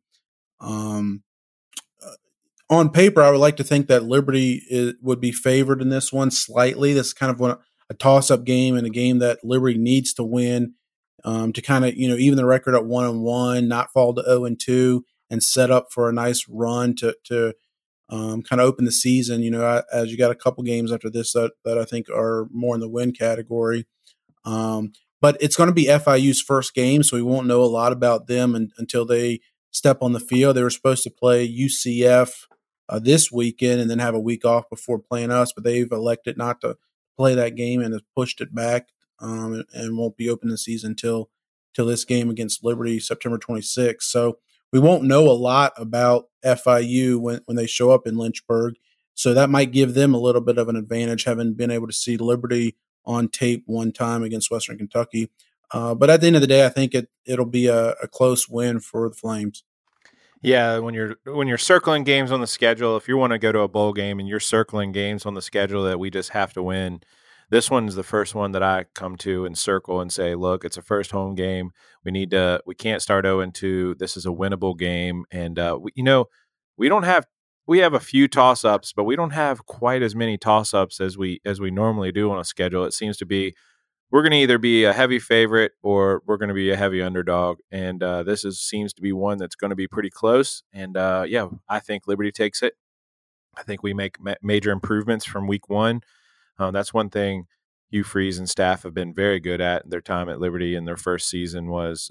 [0.59, 1.23] Um,
[2.05, 2.15] uh,
[2.69, 6.11] on paper, I would like to think that Liberty is, would be favored in this
[6.11, 6.93] one slightly.
[6.93, 7.57] This is kind of one,
[7.89, 10.73] a toss-up game and a game that Liberty needs to win
[11.23, 14.13] um, to kind of you know even the record at one and one, not fall
[14.13, 17.53] to zero and two, and set up for a nice run to to
[18.09, 19.41] um, kind of open the season.
[19.41, 22.47] You know, as you got a couple games after this that that I think are
[22.51, 23.87] more in the win category.
[24.45, 27.91] Um, but it's going to be FIU's first game, so we won't know a lot
[27.91, 30.55] about them and, until they step on the field.
[30.55, 32.45] They were supposed to play UCF
[32.87, 36.37] uh, this weekend and then have a week off before playing us, but they've elected
[36.37, 36.77] not to
[37.17, 40.91] play that game and have pushed it back um, and won't be open the season
[40.91, 41.29] until
[41.73, 44.01] till this game against Liberty September 26th.
[44.01, 44.39] So
[44.71, 48.75] we won't know a lot about FIU when, when they show up in Lynchburg.
[49.13, 51.93] So that might give them a little bit of an advantage, having been able to
[51.93, 55.31] see Liberty on tape one time against Western Kentucky.
[55.71, 58.07] Uh, but at the end of the day, I think it it'll be a, a
[58.07, 59.63] close win for the Flames.
[60.41, 63.51] Yeah, when you're when you're circling games on the schedule, if you want to go
[63.51, 66.53] to a bowl game and you're circling games on the schedule that we just have
[66.53, 67.01] to win,
[67.49, 70.77] this one's the first one that I come to and circle and say, look, it's
[70.77, 71.71] a first home game.
[72.05, 73.95] We need to we can't start 0 and 2.
[73.99, 76.25] This is a winnable game, and uh, we, you know
[76.77, 77.27] we don't have
[77.69, 80.99] we have a few toss ups, but we don't have quite as many toss ups
[80.99, 82.83] as we as we normally do on a schedule.
[82.83, 83.53] It seems to be
[84.09, 86.99] we're going to either be a heavy favorite or we're going to be a heavy
[86.99, 90.63] underdog, and uh, this is seems to be one that's going to be pretty close.
[90.73, 92.73] And uh, yeah, I think Liberty takes it.
[93.55, 96.01] I think we make ma- major improvements from week one.
[96.57, 97.45] Um, that's one thing
[97.91, 100.97] Hugh Freeze and staff have been very good at their time at Liberty in their
[100.97, 102.09] first season was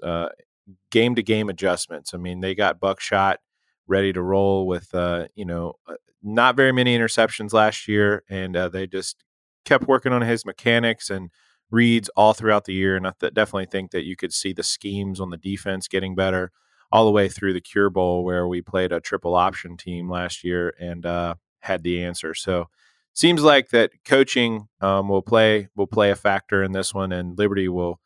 [0.92, 2.14] game to game adjustments.
[2.14, 3.40] I mean, they got Buckshot
[3.88, 8.56] ready to roll with uh, you know uh, not very many interceptions last year, and
[8.56, 9.24] uh, they just
[9.64, 11.30] kept working on his mechanics and
[11.70, 12.96] reads all throughout the year.
[12.96, 16.14] And I th- definitely think that you could see the schemes on the defense getting
[16.14, 16.50] better
[16.90, 20.42] all the way through the Cure Bowl, where we played a triple option team last
[20.42, 22.34] year and uh, had the answer.
[22.34, 22.68] So
[23.12, 27.38] seems like that coaching um, will play will play a factor in this one, and
[27.38, 28.00] Liberty will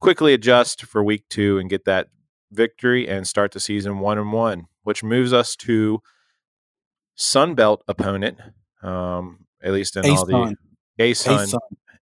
[0.00, 2.08] quickly adjust for week two and get that
[2.52, 6.00] victory and start the season one and one which moves us to
[7.14, 8.38] Sun Belt opponent,
[8.82, 10.56] um, at least in all the
[10.98, 11.54] ASUN.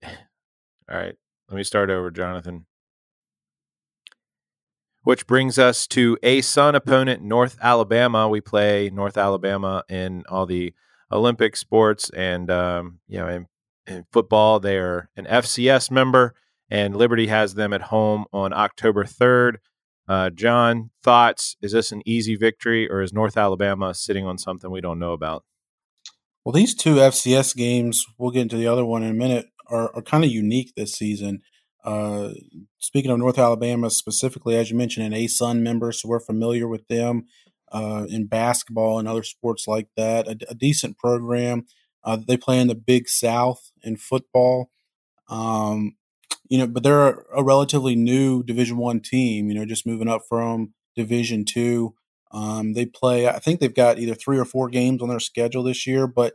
[0.03, 1.15] All right,
[1.49, 2.65] let me start over, Jonathan.
[5.03, 8.27] Which brings us to ASUN opponent, North Alabama.
[8.27, 10.73] We play North Alabama in all the
[11.11, 13.47] Olympic sports and um, you know in,
[13.88, 14.59] in football.
[14.59, 16.33] They are an FCS member,
[16.69, 19.59] and Liberty has them at home on October third.
[20.07, 21.57] Uh, John, thoughts?
[21.61, 25.13] Is this an easy victory, or is North Alabama sitting on something we don't know
[25.13, 25.43] about?
[26.43, 29.93] Well, these two FCS games, we'll get into the other one in a minute, are,
[29.95, 31.41] are kind of unique this season.
[31.83, 32.29] Uh,
[32.77, 36.87] speaking of North Alabama specifically, as you mentioned, an ASUN member, so we're familiar with
[36.87, 37.25] them
[37.71, 40.27] uh, in basketball and other sports like that.
[40.27, 41.65] A, a decent program.
[42.03, 44.69] Uh, they play in the Big South in football.
[45.27, 45.95] Um,
[46.47, 49.49] you know, but they're a, relatively new Division One team.
[49.49, 51.95] You know, just moving up from Division Two.
[52.31, 53.27] Um, they play.
[53.27, 56.07] I think they've got either three or four games on their schedule this year.
[56.07, 56.33] But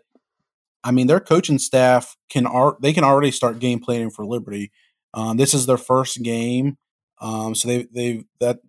[0.82, 2.80] I mean, their coaching staff can art.
[2.80, 4.72] They can already start game planning for Liberty.
[5.12, 6.78] Um, this is their first game,
[7.20, 8.60] um, so they they that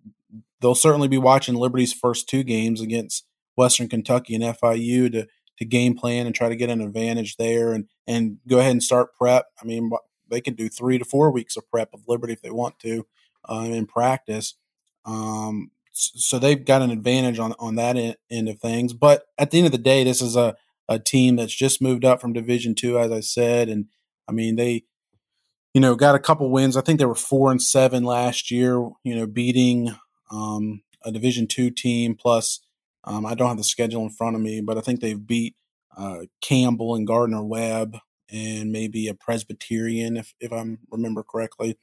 [0.60, 5.26] they'll certainly be watching Liberty's first two games against Western Kentucky and FIU to
[5.58, 8.82] to game plan and try to get an advantage there and and go ahead and
[8.82, 9.46] start prep.
[9.60, 9.90] I mean,
[10.32, 13.06] they can do three to four weeks of prep of Liberty if they want to
[13.48, 14.54] uh, in practice.
[15.04, 17.96] Um, so they've got an advantage on on that
[18.30, 18.92] end of things.
[18.92, 20.56] But at the end of the day, this is a
[20.88, 23.86] a team that's just moved up from Division Two, as I said, and
[24.28, 24.84] I mean they,
[25.74, 26.76] you know, got a couple wins.
[26.76, 28.76] I think they were four and seven last year.
[29.04, 29.94] You know, beating
[30.30, 32.14] um, a Division Two team.
[32.14, 32.60] Plus,
[33.04, 35.54] um, I don't have the schedule in front of me, but I think they've beat
[35.96, 37.98] uh, Campbell and Gardner Webb
[38.32, 41.78] and maybe a Presbyterian, if if I remember correctly.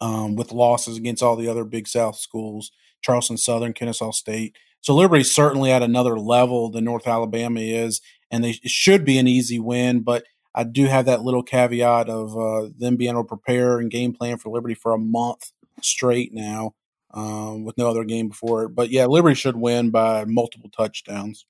[0.00, 2.72] Um, with losses against all the other Big South schools,
[3.02, 4.56] Charleston Southern, Kennesaw State.
[4.80, 9.18] So Liberty's certainly at another level than North Alabama is, and they, it should be
[9.18, 10.00] an easy win.
[10.00, 13.90] But I do have that little caveat of uh, them being able to prepare and
[13.90, 16.74] game plan for Liberty for a month straight now,
[17.12, 18.70] um, with no other game before it.
[18.70, 21.46] But yeah, Liberty should win by multiple touchdowns.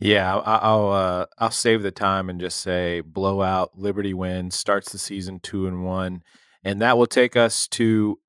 [0.00, 3.76] Yeah, I'll uh, I'll save the time and just say blowout.
[3.76, 6.22] Liberty wins, starts the season two and one,
[6.62, 8.20] and that will take us to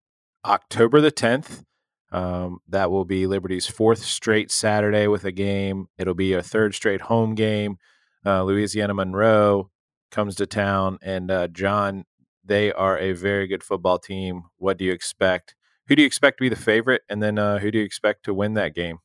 [0.46, 1.64] October the tenth.
[2.12, 5.88] Um, that will be Liberty's fourth straight Saturday with a game.
[6.00, 7.78] It'll be a third straight home game.
[8.26, 9.70] Uh, Louisiana Monroe
[10.10, 12.06] comes to town, and uh, John,
[12.44, 14.44] they are a very good football team.
[14.58, 15.54] What do you expect?
[15.88, 18.26] Who do you expect to be the favorite, and then uh, who do you expect
[18.26, 18.98] to win that game?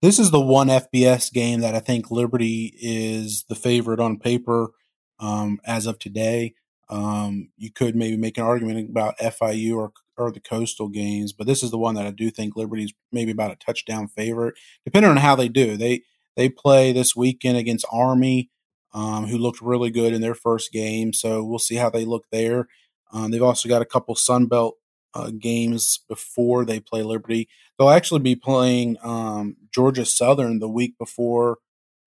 [0.00, 4.70] This is the one FBS game that I think Liberty is the favorite on paper
[5.18, 6.54] um, as of today.
[6.88, 11.46] Um, you could maybe make an argument about FIU or or the coastal games, but
[11.46, 15.10] this is the one that I do think Liberty's maybe about a touchdown favorite, depending
[15.10, 15.76] on how they do.
[15.76, 16.02] They
[16.36, 18.50] they play this weekend against Army,
[18.94, 22.24] um, who looked really good in their first game, so we'll see how they look
[22.30, 22.68] there.
[23.12, 24.76] Um, they've also got a couple Sun Belt
[25.14, 27.48] uh, games before they play Liberty.
[27.78, 31.58] They'll actually be playing um, Georgia Southern the week before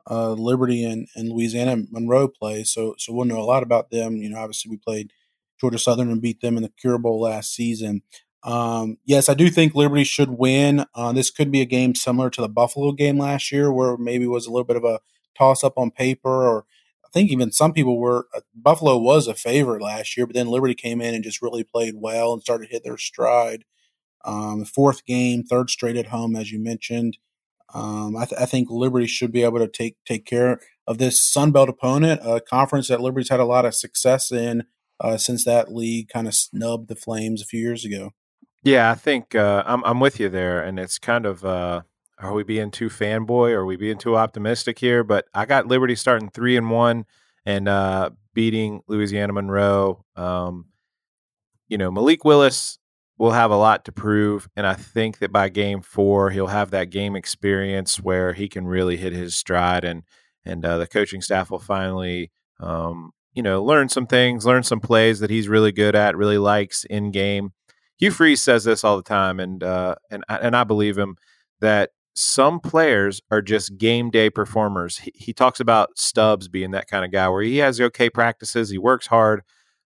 [0.10, 2.64] uh, Liberty and, and Louisiana Monroe play.
[2.64, 4.18] So so we'll know a lot about them.
[4.18, 5.12] You know, obviously we played
[5.60, 8.02] Georgia Southern and beat them in the Cure Bowl last season.
[8.44, 10.86] Um, yes, I do think Liberty should win.
[10.96, 14.26] Uh, this could be a game similar to the Buffalo game last year, where maybe
[14.26, 15.00] was a little bit of a
[15.38, 16.66] toss up on paper, or
[17.14, 18.28] think even some people were.
[18.36, 21.64] Uh, Buffalo was a favorite last year, but then Liberty came in and just really
[21.64, 23.66] played well and started to hit their stride.
[24.24, 27.18] Um, fourth game, third straight at home, as you mentioned.
[27.74, 31.22] Um, I, th- I, think Liberty should be able to take take care of this
[31.22, 34.66] Sun Belt opponent, a conference that Liberty's had a lot of success in
[35.00, 38.12] uh, since that league kind of snubbed the Flames a few years ago.
[38.64, 41.82] Yeah, I think uh, I'm I'm with you there, and it's kind of uh,
[42.22, 43.52] are we being too fanboy?
[43.52, 45.04] Are we being too optimistic here?
[45.04, 47.06] But I got Liberty starting three and one
[47.46, 50.06] and uh, beating Louisiana Monroe.
[50.16, 50.68] Um,
[51.68, 52.78] you know, Malik Willis
[53.18, 56.72] will have a lot to prove, and I think that by game four he'll have
[56.72, 60.04] that game experience where he can really hit his stride, and
[60.44, 64.80] and uh, the coaching staff will finally um, you know, learn some things, learn some
[64.80, 67.54] plays that he's really good at, really likes in game.
[67.98, 71.18] Hugh Freeze says this all the time, and uh, and and I believe him
[71.60, 75.00] that some players are just game day performers.
[75.00, 78.70] He, he talks about Stubbs being that kind of guy where he has okay practices,
[78.70, 79.42] he works hard,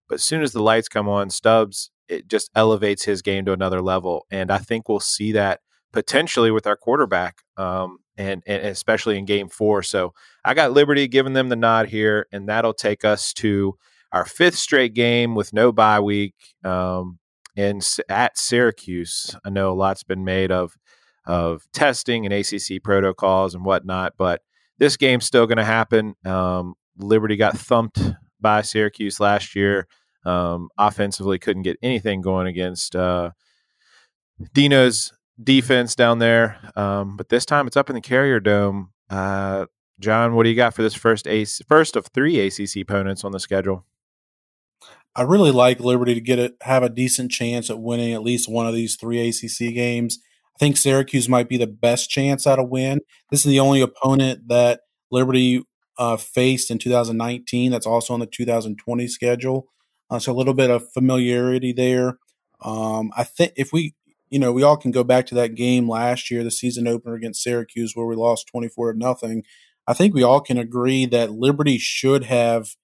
[0.08, 3.52] but as soon as the lights come on, Stubbs it just elevates his game to
[3.52, 5.60] another level, and I think we'll see that
[5.92, 7.42] potentially with our quarterback.
[7.56, 9.82] Um, and, and especially in game four.
[9.82, 13.76] So I got Liberty giving them the nod here, and that'll take us to
[14.12, 16.34] our fifth straight game with no bye week
[16.64, 17.18] um,
[17.56, 19.36] and at Syracuse.
[19.44, 20.76] I know a lot's been made of
[21.26, 24.42] of testing and ACC protocols and whatnot, but
[24.78, 26.14] this game's still going to happen.
[26.24, 28.00] Um, Liberty got thumped
[28.40, 29.86] by Syracuse last year.
[30.24, 33.30] Um, offensively, couldn't get anything going against uh,
[34.52, 35.12] Dino's
[35.42, 36.58] defense down there.
[36.74, 38.92] Um, but this time it's up in the Carrier Dome.
[39.08, 39.66] Uh,
[40.00, 41.26] John, what do you got for this first
[41.68, 43.84] first of three ACC opponents on the schedule?
[45.14, 48.50] I really like Liberty to get it, have a decent chance at winning at least
[48.50, 50.18] one of these three ACC games.
[50.56, 53.00] I think Syracuse might be the best chance at a win.
[53.30, 55.62] This is the only opponent that Liberty
[55.98, 59.68] uh, faced in 2019 that's also on the 2020 schedule.
[60.08, 62.18] Uh, so a little bit of familiarity there.
[62.62, 63.94] Um, I think if we
[64.30, 67.14] you know, we all can go back to that game last year, the season opener
[67.14, 69.44] against Syracuse, where we lost 24 to nothing.
[69.86, 72.74] I think we all can agree that Liberty should have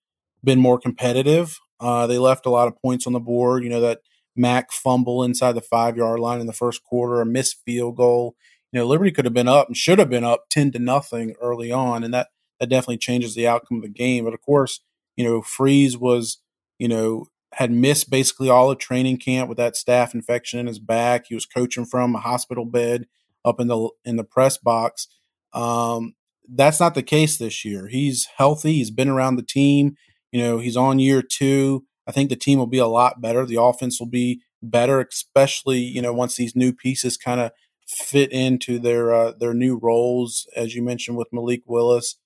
[0.45, 1.59] been more competitive.
[1.81, 3.65] Uh, they left a lot of points on the board.
[3.65, 4.03] You know, that
[4.35, 8.37] Mack fumble inside the five yard line in the first quarter, a missed field goal.
[8.73, 11.35] You know, Liberty could have been up and should have been up 10 to nothing
[11.41, 12.03] early on.
[12.03, 12.29] And that,
[12.59, 14.25] that definitely changes the outcome of the game.
[14.25, 14.81] But of course,
[15.17, 16.39] you know, Freeze was,
[16.79, 20.79] you know, had missed basically all of training camp with that staph infection in his
[20.79, 21.27] back.
[21.29, 23.07] He was coaching from a hospital bed
[23.45, 25.09] up in the in the press box.
[25.53, 26.15] Um,
[26.49, 27.89] that's not the case this year.
[27.89, 28.75] He's healthy.
[28.75, 29.97] He's been around the team.
[30.31, 31.85] You know, he's on year two.
[32.07, 33.47] I think the team will be a lot better.
[33.47, 37.53] The offense will be better, especially you know once these new pieces kind of
[37.87, 42.17] fit into their uh, their new roles, as you mentioned with Malik Willis.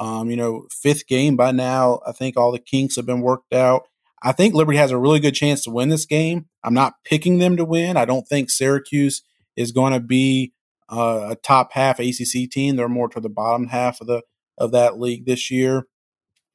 [0.00, 2.00] Um, you know, fifth game by now.
[2.06, 3.88] I think all the kinks have been worked out.
[4.22, 6.46] I think Liberty has a really good chance to win this game.
[6.64, 7.96] I'm not picking them to win.
[7.96, 9.22] I don't think Syracuse
[9.56, 10.52] is going to be
[10.88, 12.76] uh, a top half ACC team.
[12.76, 14.22] They're more to the bottom half of the
[14.56, 15.86] of that league this year.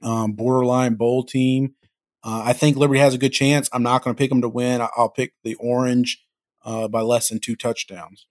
[0.01, 1.75] Um, borderline bowl team.
[2.23, 3.69] Uh, I think Liberty has a good chance.
[3.73, 4.81] I'm not going to pick them to win.
[4.95, 6.25] I'll pick the Orange
[6.63, 8.27] uh, by less than two touchdowns.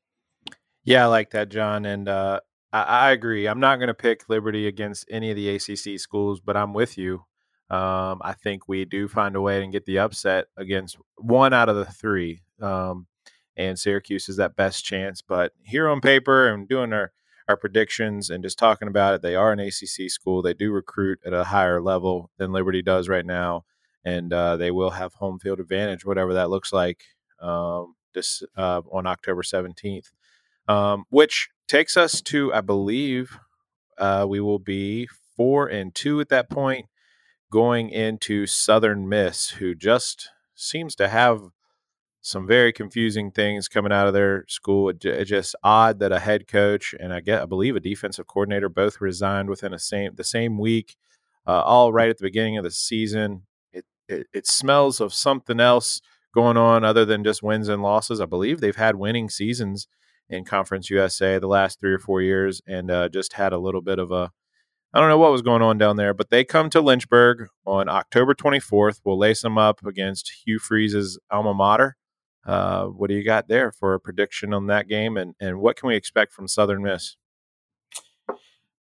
[0.85, 1.85] Yeah, I like that, John.
[1.85, 2.41] And uh,
[2.73, 3.47] I, I, agree.
[3.47, 6.97] I'm not going to pick Liberty against any of the ACC schools, but I'm with
[6.97, 7.25] you.
[7.71, 11.69] Um, I think we do find a way and get the upset against one out
[11.69, 12.41] of the three.
[12.61, 13.07] Um,
[13.57, 15.23] and Syracuse is that best chance.
[15.23, 17.13] But here on paper and doing our,
[17.49, 20.43] our predictions and just talking about it, they are an ACC school.
[20.43, 23.65] They do recruit at a higher level than Liberty does right now.
[24.05, 27.05] And uh, they will have home field advantage, whatever that looks like,
[27.41, 30.11] um, this uh, on October 17th
[30.69, 33.39] um, which takes us to, I believe,
[33.99, 36.87] uh, we will be four and two at that point,
[37.51, 41.41] going into Southern Miss, who just seems to have
[42.21, 44.89] some very confusing things coming out of their school.
[44.89, 48.27] It, it's just odd that a head coach and I get, I believe, a defensive
[48.27, 50.97] coordinator both resigned within a same the same week,
[51.47, 53.43] uh, all right at the beginning of the season.
[54.13, 56.01] It, it smells of something else
[56.35, 58.21] going on other than just wins and losses.
[58.21, 59.89] I believe they've had winning seasons
[60.29, 63.83] in Conference USA the last three or four years, and uh, just had a little
[63.83, 64.33] bit of a
[64.95, 67.89] I don't know what was going on down there, but they come to Lynchburg on
[67.89, 69.01] October 24th.
[69.05, 71.97] We'll lace them up against Hugh Freeze's alma mater.
[72.45, 75.77] Uh, what do you got there for a prediction on that game, and and what
[75.77, 77.17] can we expect from Southern Miss?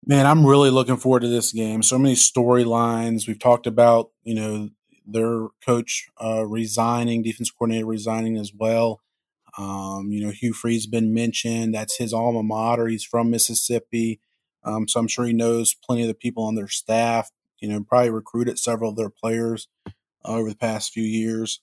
[0.06, 1.84] Man, I'm really looking forward to this game.
[1.84, 3.28] So many storylines.
[3.28, 4.70] We've talked about, you know,
[5.06, 9.02] their coach uh, resigning, defense coordinator resigning as well.
[9.58, 11.74] Um, you know, Hugh Freeze has been mentioned.
[11.74, 12.88] That's his alma mater.
[12.88, 14.20] He's from Mississippi.
[14.64, 17.32] Um, so I'm sure he knows plenty of the people on their staff.
[17.60, 19.92] You know, probably recruited several of their players uh,
[20.24, 21.60] over the past few years.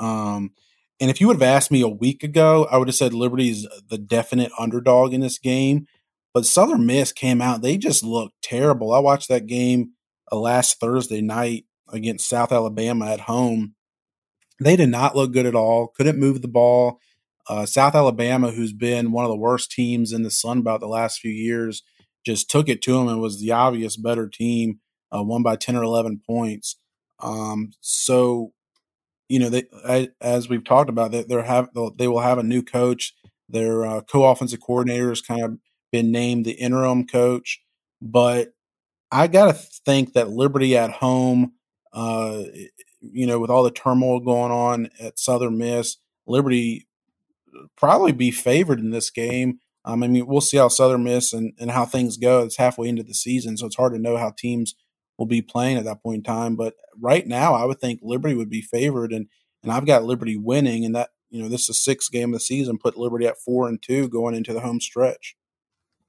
[0.00, 0.52] Um,
[1.00, 3.50] and if you would have asked me a week ago, I would have said Liberty
[3.50, 5.86] is the definite underdog in this game.
[6.34, 8.92] But Southern Miss came out; they just looked terrible.
[8.92, 9.92] I watched that game
[10.30, 13.74] uh, last Thursday night against South Alabama at home.
[14.60, 15.88] They did not look good at all.
[15.88, 17.00] Couldn't move the ball.
[17.48, 20.88] Uh, South Alabama, who's been one of the worst teams in the Sun Belt the
[20.88, 21.82] last few years,
[22.26, 24.80] just took it to them and was the obvious better team,
[25.14, 26.76] uh, won by 10 or 11 points.
[27.20, 28.52] Um, so,
[29.28, 32.42] you know, they, I, as we've talked about, they, they're have, they will have a
[32.42, 33.14] new coach.
[33.48, 35.58] Their uh, co-offensive coordinator has kind of
[35.90, 37.62] been named the interim coach,
[38.02, 38.52] but
[39.10, 39.52] I got to
[39.86, 41.52] think that Liberty at home,
[41.98, 42.44] uh,
[43.00, 45.96] you know, with all the turmoil going on at Southern Miss,
[46.28, 46.86] Liberty
[47.76, 49.58] probably be favored in this game.
[49.84, 52.44] Um, I mean, we'll see how Southern Miss and, and how things go.
[52.44, 54.76] It's halfway into the season, so it's hard to know how teams
[55.16, 56.54] will be playing at that point in time.
[56.54, 59.26] But right now, I would think Liberty would be favored, and
[59.64, 62.34] and I've got Liberty winning, and that you know this is the sixth game of
[62.34, 65.34] the season, put Liberty at four and two going into the home stretch.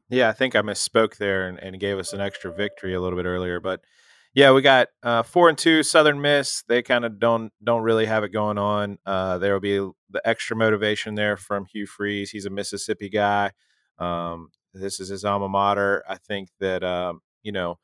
[0.08, 3.18] Yeah, I think I misspoke there and, and gave us an extra victory a little
[3.18, 3.82] bit earlier, but
[4.34, 6.64] yeah, we got uh, four and two Southern Miss.
[6.68, 9.00] They kind of don't don't really have it going on.
[9.06, 12.32] Uh, there will be the extra motivation there from Hugh Freeze.
[12.32, 13.52] He's a Mississippi guy.
[13.98, 16.04] Um, this is his alma mater.
[16.08, 17.80] I think that um, you know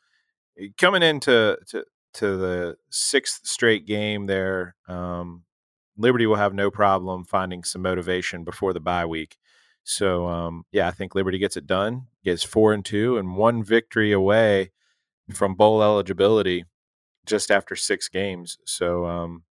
[0.78, 1.86] coming into to
[2.16, 5.43] to the sixth straight game there, um,
[5.98, 9.38] Liberty will have no problem finding some motivation before the bye week.
[9.84, 12.08] So um, yeah, I think Liberty gets it done.
[12.24, 14.72] Gets four and two and one victory away
[15.34, 16.65] from bowl eligibility
[17.26, 18.57] just after six games.
[18.65, 19.43] So um,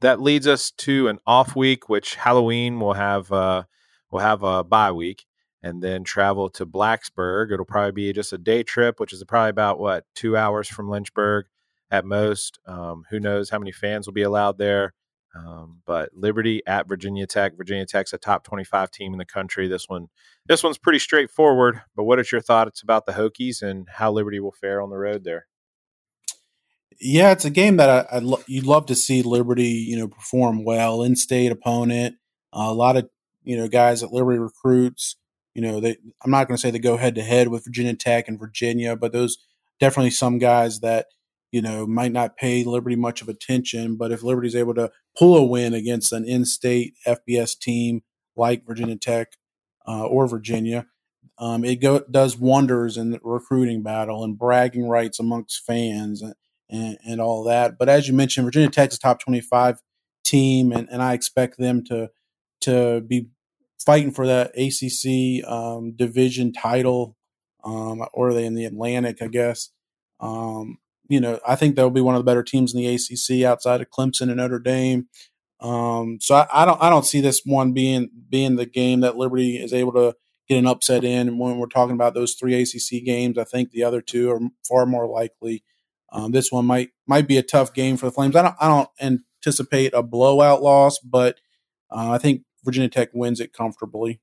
[0.00, 3.64] that leads us to an off week, which Halloween will have uh,
[4.10, 5.26] will have a bye week,
[5.62, 7.52] and then travel to Blacksburg.
[7.52, 10.88] It'll probably be just a day trip, which is probably about what two hours from
[10.88, 11.46] Lynchburg
[11.90, 12.58] at most.
[12.66, 14.94] Um, who knows how many fans will be allowed there?
[15.36, 17.56] Um, but Liberty at Virginia Tech.
[17.56, 19.68] Virginia Tech's a top 25 team in the country.
[19.68, 20.08] This one,
[20.46, 21.82] this one's pretty straightforward.
[21.94, 24.96] But what is your thoughts about the Hokies and how Liberty will fare on the
[24.96, 25.46] road there?
[26.98, 30.64] Yeah, it's a game that I, lo- you'd love to see Liberty, you know, perform
[30.64, 31.02] well.
[31.02, 32.16] In-state opponent,
[32.52, 33.08] uh, a lot of
[33.44, 35.16] you know guys that Liberty recruits.
[35.54, 37.94] You know, they I'm not going to say they go head to head with Virginia
[37.94, 39.36] Tech and Virginia, but those
[39.78, 41.06] definitely some guys that
[41.56, 43.96] you know, might not pay Liberty much of attention.
[43.96, 48.02] But if Liberty's able to pull a win against an in-state FBS team
[48.36, 49.28] like Virginia Tech,
[49.86, 50.86] uh, or Virginia.
[51.38, 56.34] Um, it go, does wonders in the recruiting battle and bragging rights amongst fans and,
[56.70, 57.78] and, and all that.
[57.78, 59.80] But as you mentioned, Virginia Tech's top 25
[60.24, 62.10] team, and, and I expect them to
[62.62, 63.28] to be
[63.84, 67.16] fighting for that ACC um, division title,
[67.62, 69.22] um, or are they in the Atlantic?
[69.22, 69.70] I guess.
[70.18, 70.78] Um,
[71.08, 73.80] you know, I think they'll be one of the better teams in the ACC outside
[73.80, 75.08] of Clemson and Notre Dame.
[75.60, 79.16] Um, so I, I, don't I don't see this one being being the game that
[79.16, 80.14] Liberty is able to
[80.48, 81.28] get an upset in.
[81.28, 84.40] And when we're talking about those three ACC games, I think the other two are
[84.68, 85.64] far more likely.
[86.12, 88.36] Um, this one might might be a tough game for the Flames.
[88.36, 91.40] I don't I don't anticipate a blowout loss, but
[91.90, 94.20] uh, I think Virginia Tech wins it comfortably.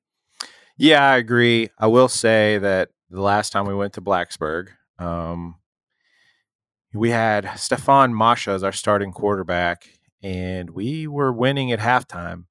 [0.77, 1.69] Yeah, I agree.
[1.77, 5.55] I will say that the last time we went to Blacksburg, um,
[6.93, 9.87] we had Stefan Masha as our starting quarterback,
[10.21, 12.45] and we were winning at halftime.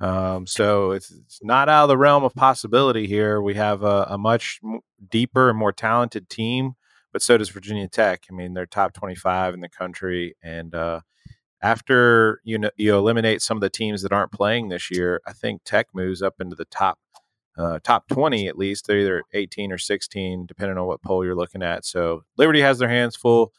[0.00, 3.40] Um, so it's, it's, not out of the realm of possibility here.
[3.40, 4.60] We have a, a, much
[5.08, 6.74] deeper and more talented team,
[7.12, 8.24] but so does Virginia Tech.
[8.28, 10.34] I mean, they're top 25 in the country.
[10.42, 11.00] And uh,
[11.62, 15.32] after you know you eliminate some of the teams that aren't playing this year, I
[15.32, 16.98] think Tech moves up into the top
[17.56, 18.86] uh, top 20 at least.
[18.86, 21.84] They're either 18 or 16, depending on what poll you're looking at.
[21.84, 23.52] So Liberty has their hands full,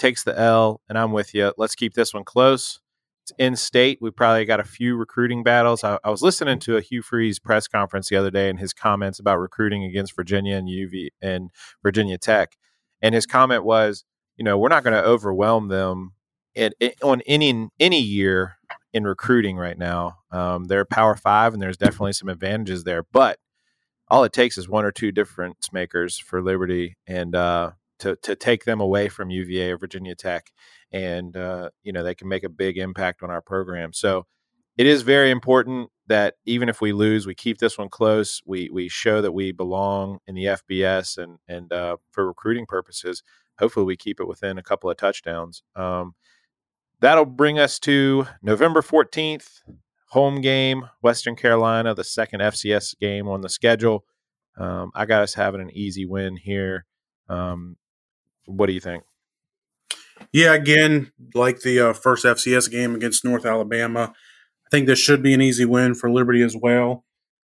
[0.00, 1.52] takes the L, and I'm with you.
[1.56, 2.80] Let's keep this one close
[3.22, 3.98] It's in state.
[4.00, 5.84] We probably got a few recruiting battles.
[5.84, 8.72] I, I, was listening to a Hugh Freeze press conference the other day and his
[8.72, 11.50] comments about recruiting against Virginia and UV and
[11.82, 12.56] Virginia Tech.
[13.02, 14.04] And his comment was,
[14.36, 16.14] you know, we're not going to overwhelm them
[16.54, 18.56] in, in, on any any year
[18.92, 20.16] in recruiting right now.
[20.32, 23.04] Um, they're Power Five, and there's definitely some advantages there.
[23.12, 23.38] But
[24.08, 28.34] all it takes is one or two difference makers for Liberty, and uh, to to
[28.34, 30.50] take them away from UVA or Virginia Tech
[30.92, 33.92] and uh, you know they can make a big impact on our program.
[33.92, 34.26] So
[34.76, 38.40] it is very important that even if we lose, we keep this one close.
[38.44, 43.22] We we show that we belong in the FBS, and and uh, for recruiting purposes,
[43.58, 45.62] hopefully we keep it within a couple of touchdowns.
[45.76, 46.14] Um,
[47.00, 49.60] that'll bring us to November fourteenth,
[50.08, 54.04] home game, Western Carolina, the second FCS game on the schedule.
[54.56, 56.86] Um, I got us having an easy win here.
[57.28, 57.76] Um,
[58.50, 59.04] what do you think?
[60.32, 65.22] Yeah, again, like the uh, first FCS game against North Alabama, I think this should
[65.22, 67.04] be an easy win for Liberty as well.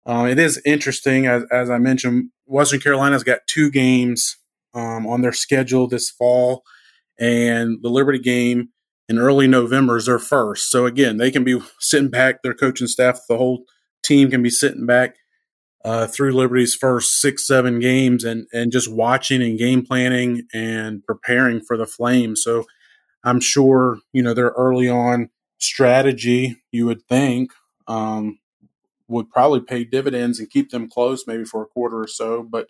[0.06, 4.38] Uh, it is interesting, as, as I mentioned, Western Carolina's got two games
[4.72, 6.62] um, on their schedule this fall,
[7.18, 8.70] and the Liberty game
[9.08, 10.70] in early November is their first.
[10.70, 13.64] So again, they can be sitting back, their coaching staff, the whole
[14.04, 15.16] team can be sitting back
[15.84, 21.04] uh, through Liberty's first six, seven games and, and just watching and game planning and
[21.04, 22.42] preparing for the Flames.
[22.42, 22.64] So
[23.24, 27.52] I'm sure, you know, their early on strategy, you would think,
[27.86, 28.38] um,
[29.08, 32.42] would probably pay dividends and keep them close maybe for a quarter or so.
[32.42, 32.68] But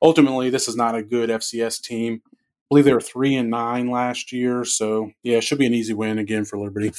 [0.00, 2.22] ultimately, this is not a good FCS team.
[2.24, 2.36] I
[2.68, 4.64] believe they were three and nine last year.
[4.64, 6.92] So, yeah, it should be an easy win again for Liberty.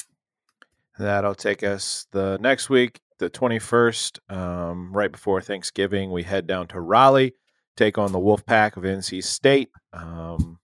[0.99, 6.67] That'll take us the next week the 21st, um, right before Thanksgiving, we head down
[6.69, 7.33] to Raleigh,
[7.77, 10.59] take on the Wolfpack of NC State, um,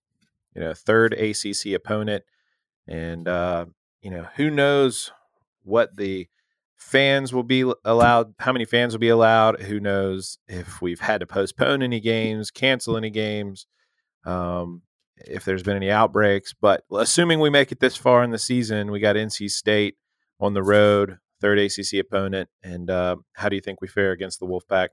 [0.56, 2.24] you know, third ACC opponent.
[2.88, 3.68] And, uh,
[4.02, 5.12] you know, who knows
[5.64, 6.28] what the
[6.76, 9.62] fans will be allowed, how many fans will be allowed.
[9.62, 13.68] Who knows if we've had to postpone any games, cancel any games,
[14.26, 14.82] um,
[15.18, 16.56] if there's been any outbreaks.
[16.60, 19.96] But assuming we make it this far in the season, we got NC State
[20.40, 22.50] on the road third ACC opponent.
[22.64, 24.90] And uh, how do you think we fare against the Wolfpack?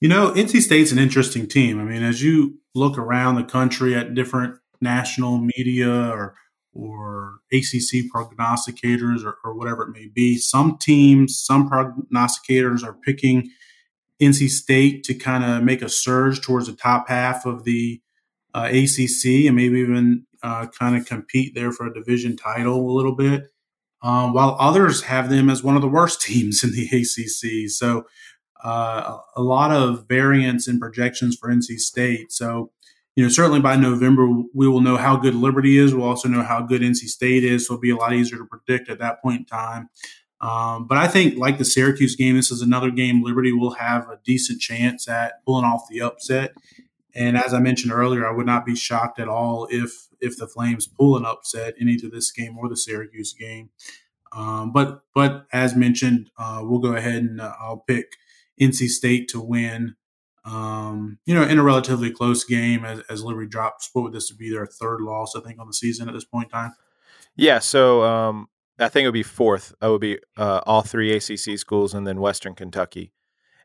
[0.00, 1.80] You know, NC State's an interesting team.
[1.80, 6.34] I mean, as you look around the country at different national media or
[6.78, 13.50] or ACC prognosticators or, or whatever it may be, some teams, some prognosticators are picking
[14.20, 18.02] NC State to kind of make a surge towards the top half of the
[18.52, 22.92] uh, ACC and maybe even uh, kind of compete there for a division title a
[22.92, 23.44] little bit
[24.06, 27.68] um, while others have them as one of the worst teams in the ACC.
[27.68, 28.06] So
[28.62, 32.32] uh, a lot of variance in projections for NC State.
[32.32, 32.70] So
[33.16, 35.94] you know, certainly by November we will know how good Liberty is.
[35.94, 37.66] We'll also know how good NC State is.
[37.66, 39.88] So it'll be a lot easier to predict at that point in time.
[40.42, 44.02] Um, but I think, like the Syracuse game, this is another game Liberty will have
[44.10, 46.52] a decent chance at pulling off the upset.
[47.16, 50.46] And as I mentioned earlier, I would not be shocked at all if if the
[50.46, 53.70] Flames pull an upset in either this game or the Syracuse game.
[54.32, 58.12] Um, but but as mentioned, uh, we'll go ahead and uh, I'll pick
[58.60, 59.96] NC State to win.
[60.44, 64.30] Um, you know, in a relatively close game, as, as Liberty drops, what would this
[64.30, 65.34] be their third loss?
[65.34, 66.74] I think on the season at this point in time.
[67.34, 68.48] Yeah, so um,
[68.78, 69.74] I think it would be fourth.
[69.80, 73.12] It would be uh, all three ACC schools and then Western Kentucky.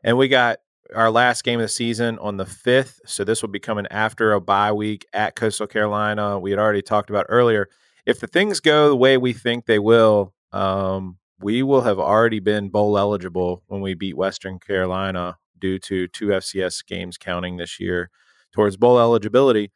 [0.02, 0.58] And we got
[0.94, 3.00] our last game of the season on the 5th.
[3.06, 6.38] So this will be coming after a bye week at Coastal Carolina.
[6.38, 7.68] We had already talked about earlier.
[8.06, 12.40] If the things go the way we think they will, um, we will have already
[12.40, 17.80] been bowl eligible when we beat Western Carolina due to two FCS games counting this
[17.80, 18.10] year
[18.52, 19.72] towards bowl eligibility.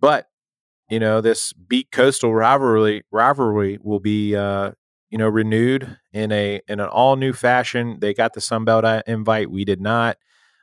[0.00, 0.28] But
[0.90, 4.72] you know, this beat Coastal rivalry rivalry will be uh,
[5.10, 7.98] you know renewed in a in an all new fashion.
[8.00, 10.18] They got the Sun Belt uh, invite, we did not.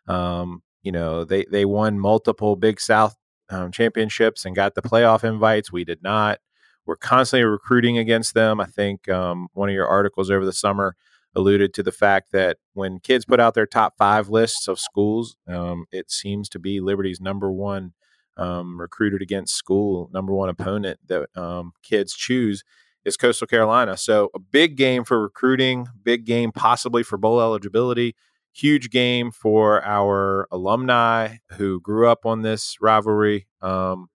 [0.07, 3.15] Um, you know, they they won multiple Big South
[3.49, 5.71] um, championships and got the playoff invites.
[5.71, 6.39] We did not.
[6.85, 8.59] We're constantly recruiting against them.
[8.59, 10.95] I think um, one of your articles over the summer
[11.35, 15.37] alluded to the fact that when kids put out their top five lists of schools,
[15.47, 17.93] um, it seems to be Liberty's number one
[18.37, 22.63] um, recruited against school, number one opponent that um, kids choose
[23.05, 23.97] is Coastal Carolina.
[23.97, 28.15] So a big game for recruiting, big game possibly for bowl eligibility
[28.53, 33.47] huge game for our alumni who grew up on this rivalry.
[33.61, 34.09] Um,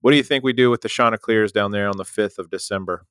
[0.00, 2.50] what do you think we do with the Chanticleers down there on the 5th of
[2.50, 3.06] December?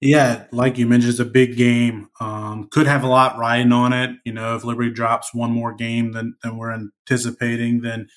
[0.00, 2.08] Yeah, like you mentioned, it's a big game.
[2.20, 4.10] Um, could have a lot riding on it.
[4.26, 8.08] You know, if Liberty drops one more game than, than we're anticipating, then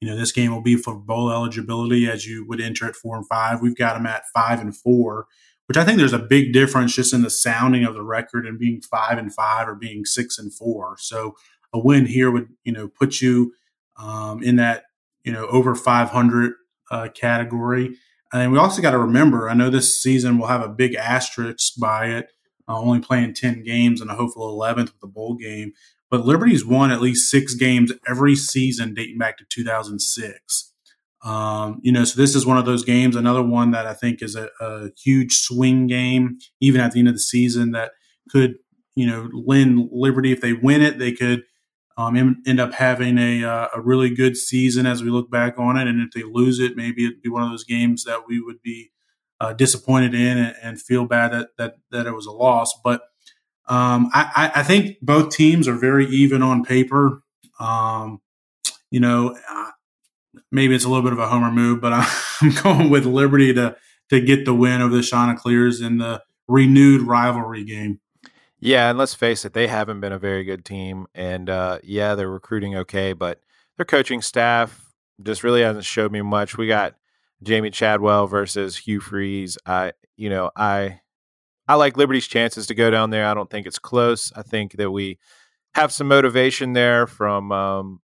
[0.00, 3.16] you know this game will be for bowl eligibility as you would enter at four
[3.16, 3.60] and five.
[3.60, 5.26] We've got them at five and four,
[5.66, 8.58] which I think there's a big difference just in the sounding of the record and
[8.58, 10.96] being five and five or being six and four.
[10.98, 11.36] So
[11.72, 13.54] a win here would, you know, put you
[13.96, 14.84] um, in that,
[15.24, 16.52] you know, over 500
[16.90, 17.96] uh, category.
[18.32, 21.74] And we also got to remember, I know this season will have a big asterisk
[21.78, 22.30] by it,
[22.68, 25.72] uh, only playing 10 games and a hopeful 11th with the bowl game.
[26.10, 30.73] But Liberty's won at least six games every season dating back to 2006.
[31.24, 34.20] Um, you know, so this is one of those games, another one that I think
[34.20, 37.92] is a, a, huge swing game, even at the end of the season, that
[38.28, 38.56] could,
[38.94, 40.32] you know, lend Liberty.
[40.32, 41.44] If they win it, they could
[41.96, 45.78] um, end up having a, uh, a really good season as we look back on
[45.78, 45.88] it.
[45.88, 48.60] And if they lose it, maybe it'd be one of those games that we would
[48.60, 48.90] be
[49.40, 52.74] uh, disappointed in and, and, feel bad that, that, that it was a loss.
[52.84, 53.00] But
[53.66, 57.22] um, I, I, think both teams are very even on paper.
[57.58, 58.20] Um,
[58.90, 59.36] you know,
[60.50, 61.92] maybe it's a little bit of a homer move, but
[62.40, 63.76] I'm going with Liberty to
[64.10, 68.00] to get the win over the Chanticleers in the renewed rivalry game.
[68.60, 72.14] Yeah, and let's face it, they haven't been a very good team, and uh, yeah,
[72.14, 73.40] they're recruiting okay, but
[73.76, 74.84] their coaching staff
[75.22, 76.56] just really hasn't showed me much.
[76.56, 76.94] We got
[77.44, 79.58] Jamey Chadwell versus Hugh Freeze.
[79.66, 81.00] I, you know, I,
[81.68, 83.26] I like Liberty's chances to go down there.
[83.26, 84.32] I don't think it's close.
[84.34, 85.18] I think that we
[85.74, 88.00] have some motivation there from um,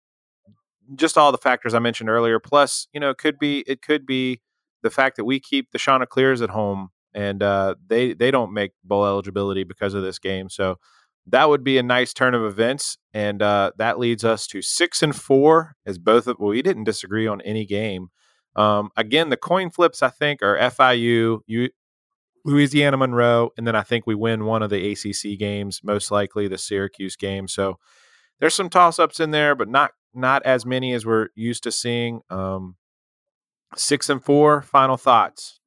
[0.94, 2.38] just all the factors I mentioned earlier.
[2.38, 4.40] Plus, you know, it could be it could be
[4.82, 8.72] the fact that we keep the Chanticleers at home and uh, they they don't make
[8.84, 10.48] bowl eligibility because of this game.
[10.48, 10.76] So
[11.26, 15.02] that would be a nice turn of events, and uh, that leads us to six
[15.02, 15.74] and four.
[15.86, 18.08] As both of well, we didn't disagree on any game.
[18.56, 21.68] Um, again, the coin flips I think are FIU, U,
[22.44, 26.48] Louisiana Monroe, and then I think we win one of the ACC games, most likely
[26.48, 27.48] the Syracuse game.
[27.48, 27.78] So
[28.40, 31.72] there's some toss ups in there, but not not as many as we're used to
[31.72, 32.22] seeing.
[32.30, 32.76] Um,
[33.76, 34.62] six and four.
[34.62, 35.60] Final thoughts.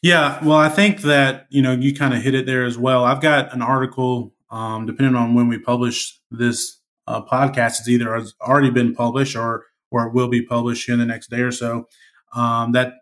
[0.00, 3.04] Yeah, well, I think that you know you kind of hit it there as well.
[3.04, 8.14] I've got an article, um, depending on when we publish this uh, podcast, it's either
[8.14, 11.50] has already been published or or it will be published in the next day or
[11.50, 11.88] so.
[12.34, 12.94] Um, that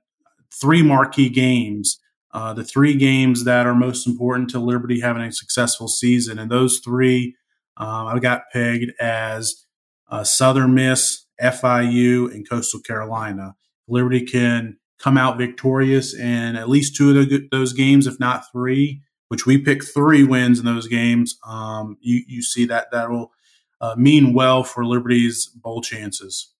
[0.54, 1.98] three marquee games,
[2.32, 6.50] uh, the three games that are most important to Liberty having a successful season, and
[6.50, 7.34] those three
[7.76, 9.66] um, I've got pegged as
[10.10, 13.54] uh, Southern Miss, FIU, and Coastal Carolina.
[13.88, 18.44] Liberty can come out victorious in at least two of the, those games, if not
[18.50, 21.36] three, which we pick three wins in those games.
[21.46, 23.32] Um, you, you see that that will
[23.80, 26.52] uh, mean well for Liberty's bowl chances.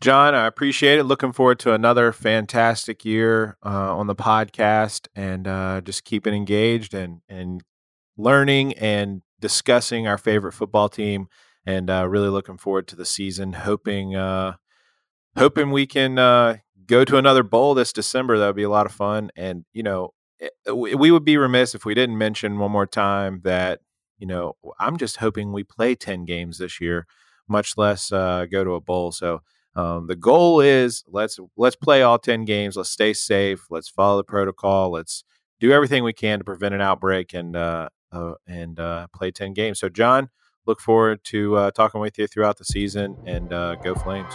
[0.00, 1.04] John, I appreciate it.
[1.04, 6.94] Looking forward to another fantastic year uh, on the podcast and uh, just keeping engaged
[6.94, 7.62] and, and
[8.18, 11.28] learning and discussing our favorite football team
[11.64, 13.52] and uh, really looking forward to the season.
[13.52, 14.56] Hoping uh,
[15.36, 16.56] hoping we can uh,
[16.86, 18.36] go to another bowl this December.
[18.38, 19.30] That would be a lot of fun.
[19.36, 22.86] And you know, it, eh, we would be remiss if we didn't mention one more
[22.86, 23.80] time that
[24.18, 27.06] you know I'm just hoping we play ten games this year,
[27.48, 29.12] much less uh, go to a bowl.
[29.12, 29.40] So.
[29.76, 34.16] Um, the goal is let's let's play all 10 games let's stay safe let's follow
[34.16, 35.22] the protocol let's
[35.60, 39.52] do everything we can to prevent an outbreak and uh, uh, and uh, play 10
[39.52, 40.30] games so john
[40.68, 44.34] look forward to uh, talking with you throughout the season and uh, go Flames.